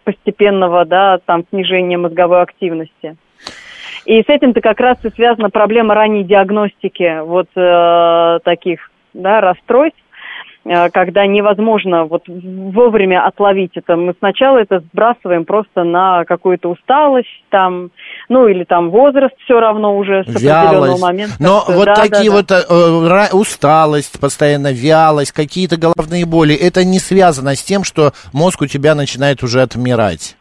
постепенного, 0.05 0.85
да, 0.85 1.19
там, 1.25 1.45
снижения 1.51 1.99
мозговой 1.99 2.43
активности. 2.43 3.17
И 4.05 4.23
с 4.23 4.29
этим-то 4.29 4.61
как 4.61 4.81
раз 4.81 5.05
и 5.05 5.11
связана 5.11 5.51
проблема 5.51 5.95
ранней 5.95 6.25
диагностики 6.25 7.21
вот 7.23 7.49
э, 7.55 8.39
таких 8.45 8.91
да, 9.13 9.41
расстройств, 9.41 10.00
когда 10.93 11.27
невозможно 11.27 12.05
вот 12.05 12.25
вовремя 12.29 13.27
отловить 13.27 13.73
это. 13.77 13.97
Мы 13.97 14.15
сначала 14.19 14.59
это 14.59 14.81
сбрасываем 14.81 15.45
просто 15.45 15.85
на 15.85 16.25
какую-то 16.25 16.69
усталость, 16.69 17.29
там, 17.51 17.91
ну 18.29 18.47
или 18.47 18.65
там 18.65 18.91
возраст 18.91 19.35
все 19.45 19.59
равно 19.59 19.97
уже 19.97 20.25
с 20.25 20.29
определенного 20.29 20.99
момента. 20.99 21.35
Но 21.39 21.61
как-то. 21.61 21.73
вот 21.73 21.85
Да, 21.87 21.95
да, 21.95 22.03
такие 22.03 22.31
да. 22.31 22.37
вот 22.37 22.51
э, 22.51 22.57
ра- 22.69 23.35
усталость, 23.35 24.21
постоянно 24.21 24.73
вялость, 24.73 25.33
какие-то 25.33 25.77
головные 25.77 26.27
боли, 26.27 26.55
это 26.55 26.85
не 26.85 26.99
связано 26.99 27.55
с 27.55 27.63
тем, 27.63 27.83
что 27.85 28.13
мозг 28.33 28.61
у 28.63 28.67
тебя 28.67 28.95
начинает 28.95 29.43
уже 29.43 29.63
отмирать. 29.63 30.37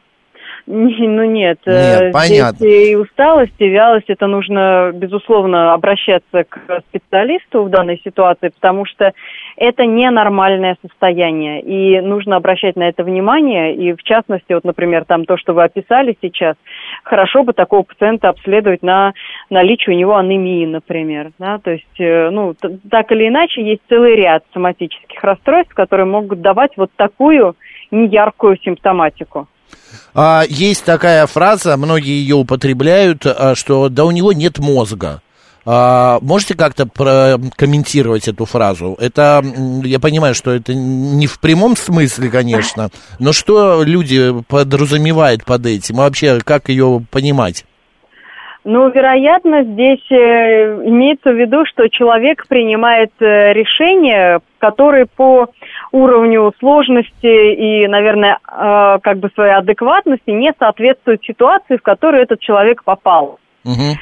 Ну 0.72 1.24
нет, 1.24 1.58
Нет, 1.66 2.02
э, 2.02 2.12
понятно. 2.12 2.58
здесь 2.60 2.90
и 2.92 2.96
усталость, 2.96 3.56
и 3.58 3.68
вялость, 3.68 4.08
это 4.08 4.28
нужно, 4.28 4.92
безусловно, 4.94 5.74
обращаться 5.74 6.44
к 6.44 6.84
специалисту 6.90 7.64
в 7.64 7.72
данной 7.72 8.00
ситуации, 8.06 8.50
потому 8.50 8.86
что 8.86 9.14
это 9.58 9.88
ненормальное 9.88 10.78
состояние, 10.84 11.64
и 11.64 12.00
нужно 12.02 12.36
обращать 12.36 12.76
на 12.76 12.88
это 12.88 13.04
внимание, 13.04 13.74
и 13.74 13.94
в 13.94 14.04
частности, 14.04 14.54
вот, 14.54 14.64
например, 14.64 15.06
там 15.06 15.26
то, 15.26 15.38
что 15.38 15.54
вы 15.54 15.64
описали 15.64 16.16
сейчас, 16.22 16.56
хорошо 17.04 17.44
бы 17.44 17.54
такого 17.54 17.82
пациента 17.82 18.30
обследовать 18.30 18.84
на 18.84 19.14
наличие 19.50 19.96
у 19.96 20.00
него 20.00 20.18
анемии, 20.18 20.68
например, 20.68 21.32
да, 21.40 21.58
то 21.58 21.72
есть, 21.72 22.00
э, 22.00 22.30
ну, 22.30 22.54
так 22.92 23.12
или 23.12 23.28
иначе, 23.28 23.64
есть 23.64 23.82
целый 23.90 24.16
ряд 24.16 24.44
соматических 24.54 25.24
расстройств, 25.24 25.74
которые 25.74 26.06
могут 26.06 26.42
давать 26.42 26.78
вот 26.78 26.92
такую 26.96 27.56
неяркую 27.90 28.60
симптоматику. 28.64 29.48
А, 30.14 30.44
есть 30.48 30.86
такая 30.86 31.28
фраза, 31.28 31.78
многие 31.78 32.22
ее 32.22 32.36
употребляют, 32.36 33.26
а, 33.26 33.56
что 33.56 33.90
да 33.90 34.06
у 34.06 34.12
него 34.12 34.34
нет 34.34 34.60
мозга. 34.60 35.22
А, 35.66 36.20
можете 36.22 36.56
как-то 36.56 36.88
прокомментировать 36.88 38.28
эту 38.28 38.46
фразу? 38.46 38.98
Это, 39.00 39.44
я 39.84 40.00
понимаю, 40.00 40.34
что 40.34 40.52
это 40.52 40.74
не 40.74 41.28
в 41.28 41.40
прямом 41.40 41.76
смысле, 41.76 42.30
конечно, 42.30 42.90
но 43.20 43.34
что 43.34 43.84
люди 43.84 44.34
подразумевают 44.48 45.46
под 45.46 45.66
этим? 45.66 45.98
Вообще, 45.98 46.40
как 46.44 46.70
ее 46.70 47.04
понимать? 47.12 47.66
Ну, 48.66 48.90
вероятно, 48.90 49.64
здесь 49.64 50.06
э, 50.12 50.16
имеется 50.86 51.32
в 51.32 51.40
виду, 51.40 51.66
что 51.66 51.88
человек 51.88 52.46
принимает 52.48 53.12
э, 53.20 53.54
решения, 53.54 54.42
которые 54.60 55.06
по 55.06 55.50
уровню 55.92 56.54
сложности 56.60 57.54
и, 57.54 57.88
наверное, 57.88 58.38
э, 58.48 59.00
как 59.02 59.18
бы 59.20 59.30
своей 59.34 59.54
адекватности 59.54 60.30
не 60.30 60.54
соответствуют 60.58 61.24
ситуации, 61.24 61.78
в 61.78 61.82
которую 61.82 62.24
этот 62.24 62.40
человек 62.40 62.84
попал. 62.84 63.40
Мгм. 63.64 63.98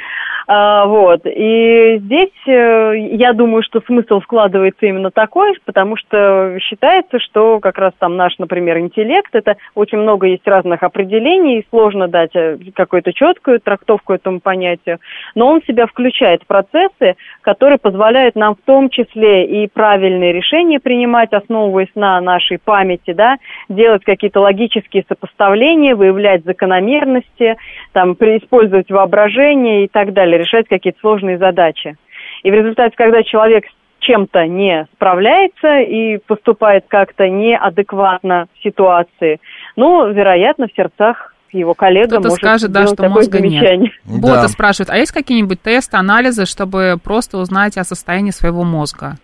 А, 0.50 0.86
вот. 0.86 1.26
И 1.26 1.98
здесь, 2.00 2.48
э, 2.48 2.94
я 3.12 3.34
думаю, 3.34 3.64
что 3.64 3.82
смысл 3.82 4.22
складывается 4.22 4.86
именно 4.86 5.12
такой, 5.12 5.54
потому 5.66 5.98
что 5.98 6.58
считается, 6.62 7.20
что 7.20 7.60
как 7.60 7.78
раз 7.78 7.92
там 8.00 8.16
наш, 8.16 8.38
например, 8.38 8.80
интеллект, 8.80 9.30
это 9.36 9.58
очень 9.76 9.98
много 9.98 10.28
есть 10.28 10.48
разных 10.48 10.84
определений, 10.84 11.66
сложно 11.70 12.08
дать 12.08 12.34
э, 12.34 12.58
какую-то 12.74 13.12
четкую 13.12 13.60
трактовку 13.60 14.14
этому 14.14 14.40
понятию, 14.40 15.00
но 15.36 15.50
он 15.50 15.62
себя 15.64 15.86
включает 15.86 16.44
в 16.44 16.48
процессы, 16.48 17.18
которые 17.42 17.78
позволяют 17.78 18.36
нам 18.36 18.56
в 18.56 18.62
том 18.66 18.90
числе 18.90 19.46
и 19.46 19.68
правильные 19.68 20.32
решения 20.32 20.80
принимать, 20.80 21.34
основываясь 21.34 21.94
на 21.94 22.22
нашей 22.22 22.58
памяти, 22.58 23.12
да, 23.12 23.36
делать 23.68 24.06
какие-то 24.06 24.40
логические 24.40 25.04
сопоставления, 25.10 25.94
выявлять 25.94 26.46
закономерности, 26.46 27.58
там, 27.92 28.14
использовать 28.14 28.90
воображение 28.90 29.84
и 29.84 29.88
так 29.90 30.14
далее, 30.14 30.37
решать 30.38 30.68
какие-то 30.68 31.00
сложные 31.00 31.38
задачи. 31.38 31.96
И 32.44 32.52
в 32.52 32.54
результате, 32.54 32.96
когда 32.96 33.24
человек 33.24 33.66
с 33.66 34.04
чем-то 34.04 34.46
не 34.48 34.88
справляется 34.94 35.80
и 35.80 36.18
поступает 36.18 36.86
как-то 36.88 37.28
неадекватно 37.28 38.48
в 38.54 38.64
ситуации, 38.64 39.40
ну, 39.76 40.12
вероятно, 40.12 40.68
в 40.68 40.76
сердцах 40.76 41.34
его 41.52 41.74
коллега 41.74 42.08
Кто-то 42.08 42.30
может 42.30 42.38
скажет, 42.38 42.72
да, 42.72 42.86
что 42.88 42.96
такое 42.96 43.10
мозга 43.10 43.40
нет. 43.40 43.52
замечание. 43.52 43.92
Бота 44.06 44.42
Да. 44.44 44.48
спрашивает, 44.48 44.90
а 44.90 44.98
есть 44.98 45.12
какие-нибудь 45.12 45.62
тесты, 45.62 45.98
анализы, 45.98 46.46
чтобы 46.46 46.96
просто 47.04 47.38
узнать 47.38 47.78
о 47.78 47.84
состоянии 47.84 48.32
своего 48.32 48.64
мозга? 48.64 49.16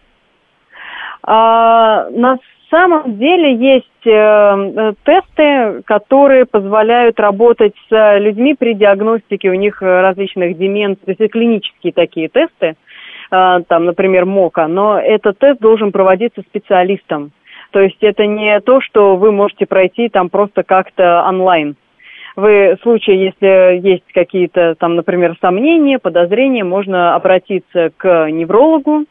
А, 1.25 2.09
на 2.09 2.37
самом 2.73 3.17
деле 3.19 3.53
есть 3.55 3.85
э, 4.05 4.09
э, 4.09 4.93
тесты, 5.03 5.83
которые 5.83 6.45
позволяют 6.45 7.19
работать 7.19 7.73
с 7.87 8.17
людьми 8.17 8.55
при 8.57 8.73
диагностике 8.73 9.51
у 9.51 9.53
них 9.53 9.83
э, 9.83 10.01
различных 10.01 10.57
деменций, 10.57 11.15
то 11.15 11.23
есть 11.23 11.31
клинические 11.31 11.93
такие 11.93 12.29
тесты, 12.29 12.75
там, 13.29 13.85
например, 13.85 14.25
МОКа, 14.25 14.67
но 14.67 14.99
этот 14.99 15.39
тест 15.39 15.59
должен 15.59 15.91
проводиться 15.91 16.41
специалистом. 16.41 17.31
То 17.71 17.79
есть 17.79 17.97
это 18.01 18.27
не 18.27 18.59
то, 18.61 18.79
что 18.79 19.15
вы 19.15 19.31
можете 19.31 19.65
пройти 19.65 20.09
там 20.09 20.29
просто 20.29 20.61
как-то 20.61 21.25
онлайн. 21.27 21.75
Вы 22.35 22.75
в 22.75 22.83
случае, 22.83 23.25
если 23.25 23.79
есть 23.87 24.03
какие-то 24.13 24.75
там, 24.75 24.95
например, 24.95 25.35
сомнения, 25.41 25.97
подозрения, 25.97 26.63
можно 26.63 27.15
обратиться 27.15 27.89
к 27.97 28.29
неврологу, 28.29 29.05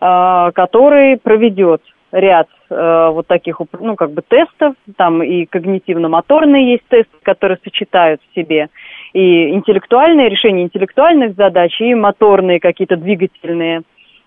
который 0.00 1.18
проведет 1.18 1.82
ряд 2.12 2.48
э, 2.70 3.10
вот 3.12 3.26
таких, 3.26 3.60
ну, 3.78 3.96
как 3.96 4.12
бы 4.12 4.22
тестов, 4.22 4.74
там 4.96 5.22
и 5.22 5.44
когнитивно-моторные 5.44 6.72
есть 6.72 6.84
тесты, 6.88 7.16
которые 7.22 7.58
сочетают 7.62 8.20
в 8.22 8.34
себе 8.34 8.68
и 9.12 9.50
интеллектуальные, 9.50 10.28
решение 10.28 10.64
интеллектуальных 10.64 11.34
задач, 11.34 11.80
и 11.80 11.94
моторные 11.94 12.60
какие-то 12.60 12.96
двигательные, 12.96 13.82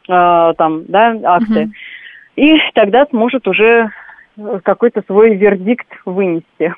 э, 0.08 0.54
там, 0.58 0.86
да, 0.88 1.16
акты. 1.24 1.66
Мгм. 1.66 1.74
И 2.36 2.58
тогда 2.74 3.06
сможет 3.10 3.48
уже 3.48 3.90
э, 4.38 4.60
какой-то 4.64 5.04
свой 5.06 5.36
вердикт 5.36 5.88
вынести. 6.06 6.74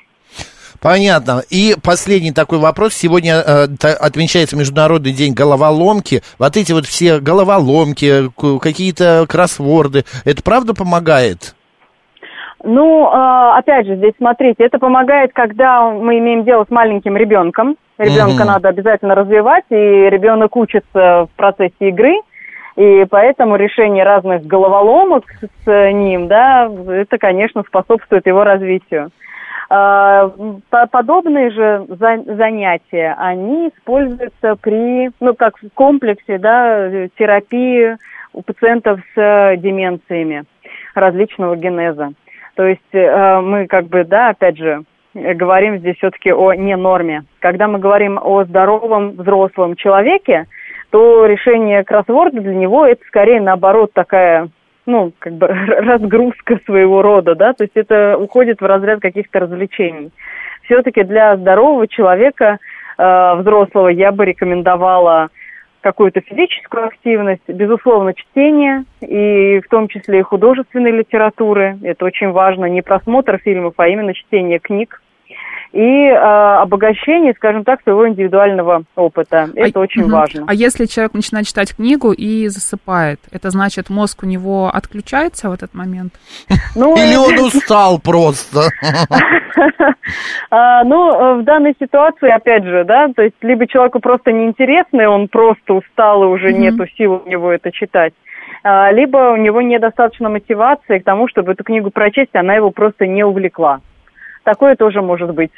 Понятно. 0.84 1.40
И 1.48 1.74
последний 1.82 2.30
такой 2.30 2.58
вопрос. 2.58 2.92
Сегодня 2.92 3.36
э, 3.36 3.64
отмечается 3.98 4.54
Международный 4.54 5.12
день 5.12 5.32
головоломки. 5.32 6.20
Вот 6.38 6.58
эти 6.58 6.72
вот 6.72 6.84
все 6.84 7.20
головоломки, 7.20 8.30
какие-то 8.60 9.24
кроссворды, 9.26 10.04
это 10.26 10.42
правда 10.42 10.74
помогает? 10.74 11.54
Ну, 12.62 13.08
э, 13.10 13.58
опять 13.58 13.86
же, 13.86 13.96
здесь 13.96 14.12
смотрите, 14.18 14.62
это 14.62 14.78
помогает, 14.78 15.32
когда 15.32 15.88
мы 15.88 16.18
имеем 16.18 16.44
дело 16.44 16.66
с 16.68 16.70
маленьким 16.70 17.16
ребенком. 17.16 17.76
Ребенка 17.96 18.44
Мгм. 18.44 18.46
надо 18.46 18.68
обязательно 18.68 19.14
развивать, 19.14 19.64
и 19.70 19.74
ребенок 19.74 20.54
учится 20.54 21.28
в 21.32 21.36
процессе 21.36 21.72
игры. 21.80 22.12
И 22.76 23.06
поэтому 23.08 23.56
решение 23.56 24.04
разных 24.04 24.44
головоломок 24.44 25.24
с 25.64 25.92
ним, 25.92 26.28
да, 26.28 26.70
это, 26.88 27.16
конечно, 27.16 27.62
способствует 27.66 28.26
его 28.26 28.44
развитию. 28.44 29.10
По- 29.68 30.86
Подобные 30.90 31.50
же 31.50 31.86
за- 31.88 32.22
занятия, 32.34 33.14
они 33.18 33.68
используются 33.68 34.56
при, 34.56 35.10
ну, 35.20 35.34
как 35.34 35.56
в 35.58 35.68
комплексе, 35.74 36.38
да, 36.38 37.08
терапии 37.16 37.96
у 38.34 38.42
пациентов 38.42 39.00
с 39.14 39.18
э, 39.20 39.56
деменциями 39.56 40.44
различного 40.94 41.56
генеза. 41.56 42.12
То 42.56 42.64
есть 42.66 42.80
э, 42.92 43.40
мы 43.40 43.66
как 43.66 43.86
бы, 43.86 44.04
да, 44.04 44.30
опять 44.30 44.58
же, 44.58 44.84
э, 45.14 45.34
говорим 45.34 45.78
здесь 45.78 45.96
все-таки 45.96 46.32
о 46.32 46.52
ненорме. 46.52 47.24
Когда 47.40 47.68
мы 47.68 47.78
говорим 47.78 48.18
о 48.22 48.44
здоровом 48.44 49.12
взрослом 49.12 49.76
человеке, 49.76 50.46
то 50.90 51.26
решение 51.26 51.82
кроссворда 51.84 52.40
для 52.40 52.54
него 52.54 52.86
это 52.86 53.04
скорее 53.06 53.40
наоборот 53.40 53.92
такая, 53.92 54.48
ну, 54.86 55.12
как 55.18 55.34
бы 55.34 55.46
разгрузка 55.48 56.60
своего 56.64 57.02
рода, 57.02 57.34
да, 57.34 57.52
то 57.52 57.64
есть 57.64 57.76
это 57.76 58.16
уходит 58.18 58.60
в 58.60 58.64
разряд 58.64 59.00
каких-то 59.00 59.40
развлечений. 59.40 60.10
Все-таки 60.64 61.02
для 61.02 61.36
здорового 61.36 61.86
человека, 61.86 62.58
э, 62.98 63.34
взрослого, 63.36 63.88
я 63.88 64.12
бы 64.12 64.24
рекомендовала 64.24 65.28
какую-то 65.84 66.22
физическую 66.22 66.86
активность, 66.86 67.46
безусловно, 67.46 68.14
чтение, 68.14 68.84
и 69.02 69.60
в 69.60 69.68
том 69.68 69.88
числе 69.88 70.20
и 70.20 70.22
художественной 70.22 70.92
литературы. 70.92 71.76
Это 71.82 72.06
очень 72.06 72.30
важно, 72.30 72.64
не 72.64 72.80
просмотр 72.80 73.36
фильмов, 73.36 73.74
а 73.76 73.88
именно 73.88 74.14
чтение 74.14 74.58
книг. 74.60 75.02
И 75.74 75.80
э, 75.80 76.14
обогащение, 76.14 77.34
скажем 77.34 77.64
так, 77.64 77.82
своего 77.82 78.08
индивидуального 78.08 78.84
опыта. 78.94 79.48
Это 79.56 79.80
А- 79.80 79.82
очень 79.82 80.02
мгм. 80.02 80.12
важно. 80.12 80.44
А 80.46 80.54
если 80.54 80.86
человек 80.86 81.14
начинает 81.14 81.48
читать 81.48 81.74
книгу 81.74 82.12
и 82.12 82.46
засыпает, 82.46 83.18
это 83.32 83.50
значит, 83.50 83.90
мозг 83.90 84.22
у 84.22 84.26
него 84.26 84.70
отключается 84.72 85.50
в 85.50 85.52
этот 85.52 85.74
момент? 85.74 86.12
Ну, 86.76 86.94
Или 86.96 87.16
он 87.16 87.44
устал 87.44 87.98
просто? 87.98 88.60
А, 90.50 90.84
ну, 90.84 91.10
э, 91.10 91.40
в 91.40 91.44
данной 91.44 91.74
ситуации, 91.80 92.28
опять 92.28 92.64
же, 92.64 92.84
да, 92.84 93.08
то 93.14 93.22
есть 93.22 93.34
либо 93.40 93.66
человеку 93.66 93.98
просто 93.98 94.30
неинтересно, 94.30 95.00
и 95.00 95.06
он 95.06 95.28
просто 95.28 95.74
устал, 95.74 96.22
и 96.22 96.26
уже 96.26 96.52
нету 96.52 96.86
сил 96.96 97.22
у 97.24 97.28
него 97.28 97.50
это 97.50 97.72
читать, 97.72 98.12
а, 98.62 98.92
либо 98.92 99.32
у 99.32 99.36
него 99.36 99.62
недостаточно 99.62 100.28
мотивации 100.28 100.98
к 100.98 101.04
тому, 101.04 101.28
чтобы 101.28 101.52
эту 101.52 101.64
книгу 101.64 101.90
прочесть, 101.90 102.34
она 102.34 102.54
его 102.54 102.70
просто 102.70 103.06
не 103.06 103.24
увлекла. 103.24 103.80
Такое 104.44 104.76
тоже 104.76 105.00
может 105.00 105.34
быть. 105.34 105.50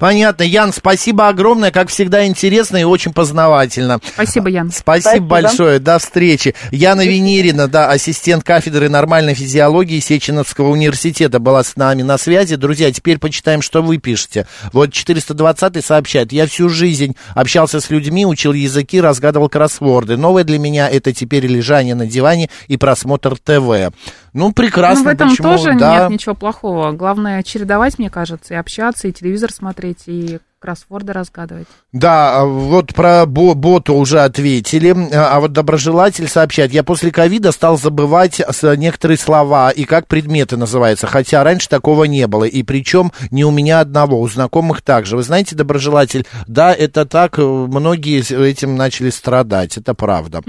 Понятно. 0.00 0.44
Ян, 0.44 0.72
спасибо 0.72 1.28
огромное. 1.28 1.70
Как 1.70 1.90
всегда, 1.90 2.26
интересно 2.26 2.78
и 2.78 2.84
очень 2.84 3.12
познавательно. 3.12 4.00
Спасибо, 4.14 4.48
Ян. 4.48 4.70
Спасибо, 4.72 5.08
Спасибо. 5.10 5.26
большое. 5.26 5.78
До 5.78 5.98
встречи. 5.98 6.54
Яна 6.70 7.04
Венерина, 7.04 7.68
да, 7.68 7.90
ассистент 7.90 8.42
кафедры 8.42 8.88
нормальной 8.88 9.34
физиологии 9.34 10.00
Сеченовского 10.00 10.70
университета 10.70 11.38
была 11.38 11.62
с 11.62 11.76
нами 11.76 12.00
на 12.00 12.16
связи. 12.16 12.56
Друзья, 12.56 12.90
теперь 12.90 13.18
почитаем, 13.18 13.60
что 13.60 13.82
вы 13.82 13.98
пишете. 13.98 14.46
Вот 14.72 14.94
420 14.94 15.84
сообщает. 15.84 16.32
Я 16.32 16.46
всю 16.46 16.70
жизнь 16.70 17.14
общался 17.34 17.80
с 17.80 17.90
людьми, 17.90 18.24
учил 18.24 18.54
языки, 18.54 18.98
разгадывал 19.02 19.50
кроссворды. 19.50 20.16
Новое 20.16 20.44
для 20.44 20.58
меня 20.58 20.88
это 20.88 21.12
теперь 21.12 21.46
лежание 21.46 21.94
на 21.94 22.06
диване 22.06 22.48
и 22.68 22.78
просмотр 22.78 23.36
ТВ. 23.36 23.92
Ну, 24.32 24.52
прекрасно. 24.52 25.04
Ну, 25.04 25.10
в 25.10 25.12
этом 25.12 25.30
почему? 25.30 25.48
тоже 25.48 25.74
да. 25.78 26.00
нет 26.00 26.10
ничего 26.10 26.34
плохого. 26.34 26.92
Главное 26.92 27.42
чередовать, 27.42 27.98
мне 27.98 28.10
кажется, 28.10 28.54
и 28.54 28.56
общаться, 28.56 29.08
и 29.08 29.12
телевизор 29.12 29.52
смотреть, 29.52 30.04
и 30.06 30.38
кроссворды 30.60 31.14
разгадывать. 31.14 31.66
Да, 31.92 32.40
а 32.40 32.44
вот 32.44 32.94
про 32.94 33.24
бо- 33.26 33.54
бота 33.54 33.94
уже 33.94 34.20
ответили, 34.20 34.94
а 35.12 35.30
а 35.30 35.40
вот 35.40 35.52
доброжелатель 35.52 36.28
сообщает, 36.28 36.72
я 36.72 36.84
после 36.84 37.10
ковида 37.10 37.50
стал 37.50 37.78
забывать 37.78 38.42
некоторые 38.76 39.16
слова 39.16 39.70
и 39.70 39.84
как 39.84 40.06
предметы 40.06 40.58
называются, 40.58 41.06
хотя 41.06 41.42
раньше 41.44 41.68
такого 41.68 42.04
не 42.04 42.26
было, 42.26 42.44
и 42.44 42.62
причем 42.62 43.10
не 43.30 43.44
у 43.44 43.50
меня 43.50 43.80
одного, 43.80 44.20
у 44.20 44.28
знакомых 44.28 44.82
также. 44.82 45.16
Вы 45.16 45.22
знаете, 45.22 45.56
доброжелатель, 45.56 46.26
да, 46.46 46.74
это 46.74 47.06
так, 47.06 47.38
э, 47.38 47.42
многие 47.42 48.20
этим 48.20 48.76
начали 48.76 49.08
страдать, 49.08 49.78
это 49.78 49.94
правда. 49.94 50.42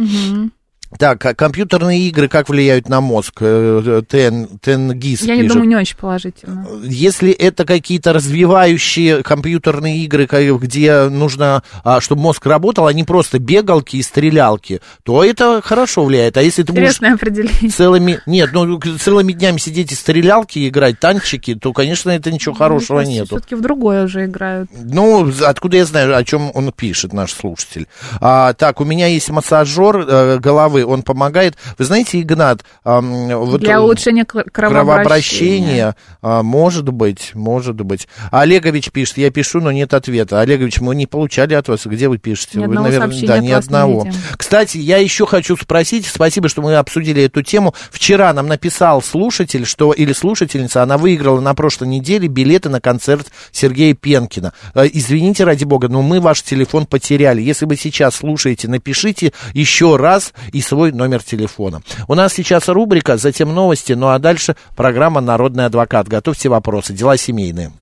Так, 0.97 1.25
а 1.25 1.33
компьютерные 1.33 2.01
игры 2.07 2.27
как 2.27 2.49
влияют 2.49 2.89
на 2.89 3.01
мозг? 3.01 3.37
Э, 3.41 4.01
Тен, 4.07 4.47
Тенгиз 4.61 5.21
Я 5.23 5.35
не 5.35 5.43
пишет. 5.43 5.53
думаю, 5.53 5.69
не 5.69 5.75
очень 5.77 5.95
положительно. 5.97 6.67
Если 6.83 7.31
это 7.31 7.65
какие-то 7.65 8.13
развивающие 8.13 9.23
компьютерные 9.23 9.99
игры, 9.99 10.25
где 10.25 11.09
нужно, 11.09 11.63
а, 11.83 12.01
чтобы 12.01 12.21
мозг 12.21 12.45
работал, 12.45 12.87
а 12.87 12.93
не 12.93 13.03
просто 13.03 13.39
бегалки 13.39 13.97
и 13.97 14.03
стрелялки, 14.03 14.81
то 15.03 15.23
это 15.23 15.61
хорошо 15.63 16.03
влияет. 16.03 16.37
А 16.37 16.41
если 16.41 16.63
ты 16.63 16.73
будешь 16.73 16.89
Интересное 16.89 17.13
определение. 17.13 17.69
целыми... 17.71 18.19
Нет, 18.25 18.49
ну, 18.53 18.79
целыми 18.79 19.31
днями 19.31 19.57
сидеть 19.57 19.91
и 19.91 19.95
стрелялки 19.95 20.67
играть, 20.67 20.99
танчики, 20.99 21.55
то, 21.55 21.73
конечно, 21.73 22.09
это 22.11 22.31
ничего 22.31 22.53
хорошего 22.53 23.01
нету. 23.01 23.37
Все-таки 23.37 23.55
в 23.55 23.61
другое 23.61 24.05
уже 24.05 24.25
играют. 24.25 24.69
Ну, 24.73 25.31
откуда 25.41 25.77
я 25.77 25.85
знаю, 25.85 26.15
о 26.17 26.23
чем 26.23 26.51
он 26.53 26.71
пишет, 26.73 27.13
наш 27.13 27.31
слушатель. 27.33 27.87
А, 28.19 28.53
так, 28.53 28.81
у 28.81 28.85
меня 28.85 29.07
есть 29.07 29.29
массажер 29.29 30.05
э, 30.07 30.39
головы, 30.81 30.93
он 30.93 31.03
помогает. 31.03 31.55
Вы 31.77 31.85
знаете, 31.85 32.21
Игнат, 32.21 32.63
вот, 32.83 33.59
Для 33.61 33.81
улучшения 33.81 34.25
кр- 34.25 34.49
кровообращения. 34.51 35.93
кровообращение, 35.93 35.95
а, 36.21 36.43
может 36.43 36.89
быть, 36.89 37.31
может 37.33 37.81
быть. 37.81 38.07
Олегович 38.31 38.91
пишет, 38.91 39.17
я 39.17 39.31
пишу, 39.31 39.61
но 39.61 39.71
нет 39.71 39.93
ответа. 39.93 40.41
Олегович, 40.41 40.81
мы 40.81 40.95
не 40.95 41.07
получали 41.07 41.53
от 41.53 41.67
вас. 41.67 41.85
Где 41.85 42.07
вы 42.07 42.17
пишете? 42.17 42.59
Ни 42.59 42.65
вы, 42.65 42.91
сообщения 42.91 43.27
да, 43.27 43.39
ни 43.39 43.51
одного. 43.51 44.07
Кстати, 44.37 44.77
я 44.77 44.97
еще 44.97 45.25
хочу 45.25 45.55
спросить, 45.57 46.05
спасибо, 46.05 46.49
что 46.49 46.61
мы 46.61 46.75
обсудили 46.75 47.23
эту 47.23 47.41
тему. 47.41 47.73
Вчера 47.91 48.33
нам 48.33 48.47
написал 48.47 49.01
слушатель, 49.01 49.65
что 49.65 49.93
или 49.93 50.13
слушательница, 50.13 50.83
она 50.83 50.97
выиграла 50.97 51.39
на 51.39 51.53
прошлой 51.53 51.87
неделе 51.87 52.27
билеты 52.27 52.69
на 52.69 52.81
концерт 52.81 53.27
Сергея 53.51 53.93
Пенкина. 53.93 54.53
Э, 54.75 54.87
Извините, 54.91 55.43
ради 55.43 55.63
бога, 55.63 55.87
но 55.87 56.01
мы 56.01 56.19
ваш 56.19 56.43
телефон 56.43 56.85
потеряли. 56.85 57.41
Если 57.41 57.65
вы 57.65 57.75
сейчас 57.77 58.15
слушаете, 58.15 58.67
напишите 58.67 59.33
еще 59.53 59.95
раз 59.95 60.33
и 60.51 60.61
свой 60.71 60.93
номер 60.93 61.21
телефона. 61.21 61.81
У 62.07 62.15
нас 62.15 62.33
сейчас 62.33 62.69
рубрика, 62.69 63.17
затем 63.17 63.53
новости, 63.53 63.91
ну 63.91 64.07
а 64.07 64.19
дальше 64.19 64.55
программа 64.77 65.19
«Народный 65.19 65.65
адвокат». 65.65 66.07
Готовьте 66.07 66.47
вопросы, 66.47 66.93
дела 66.93 67.17
семейные. 67.17 67.73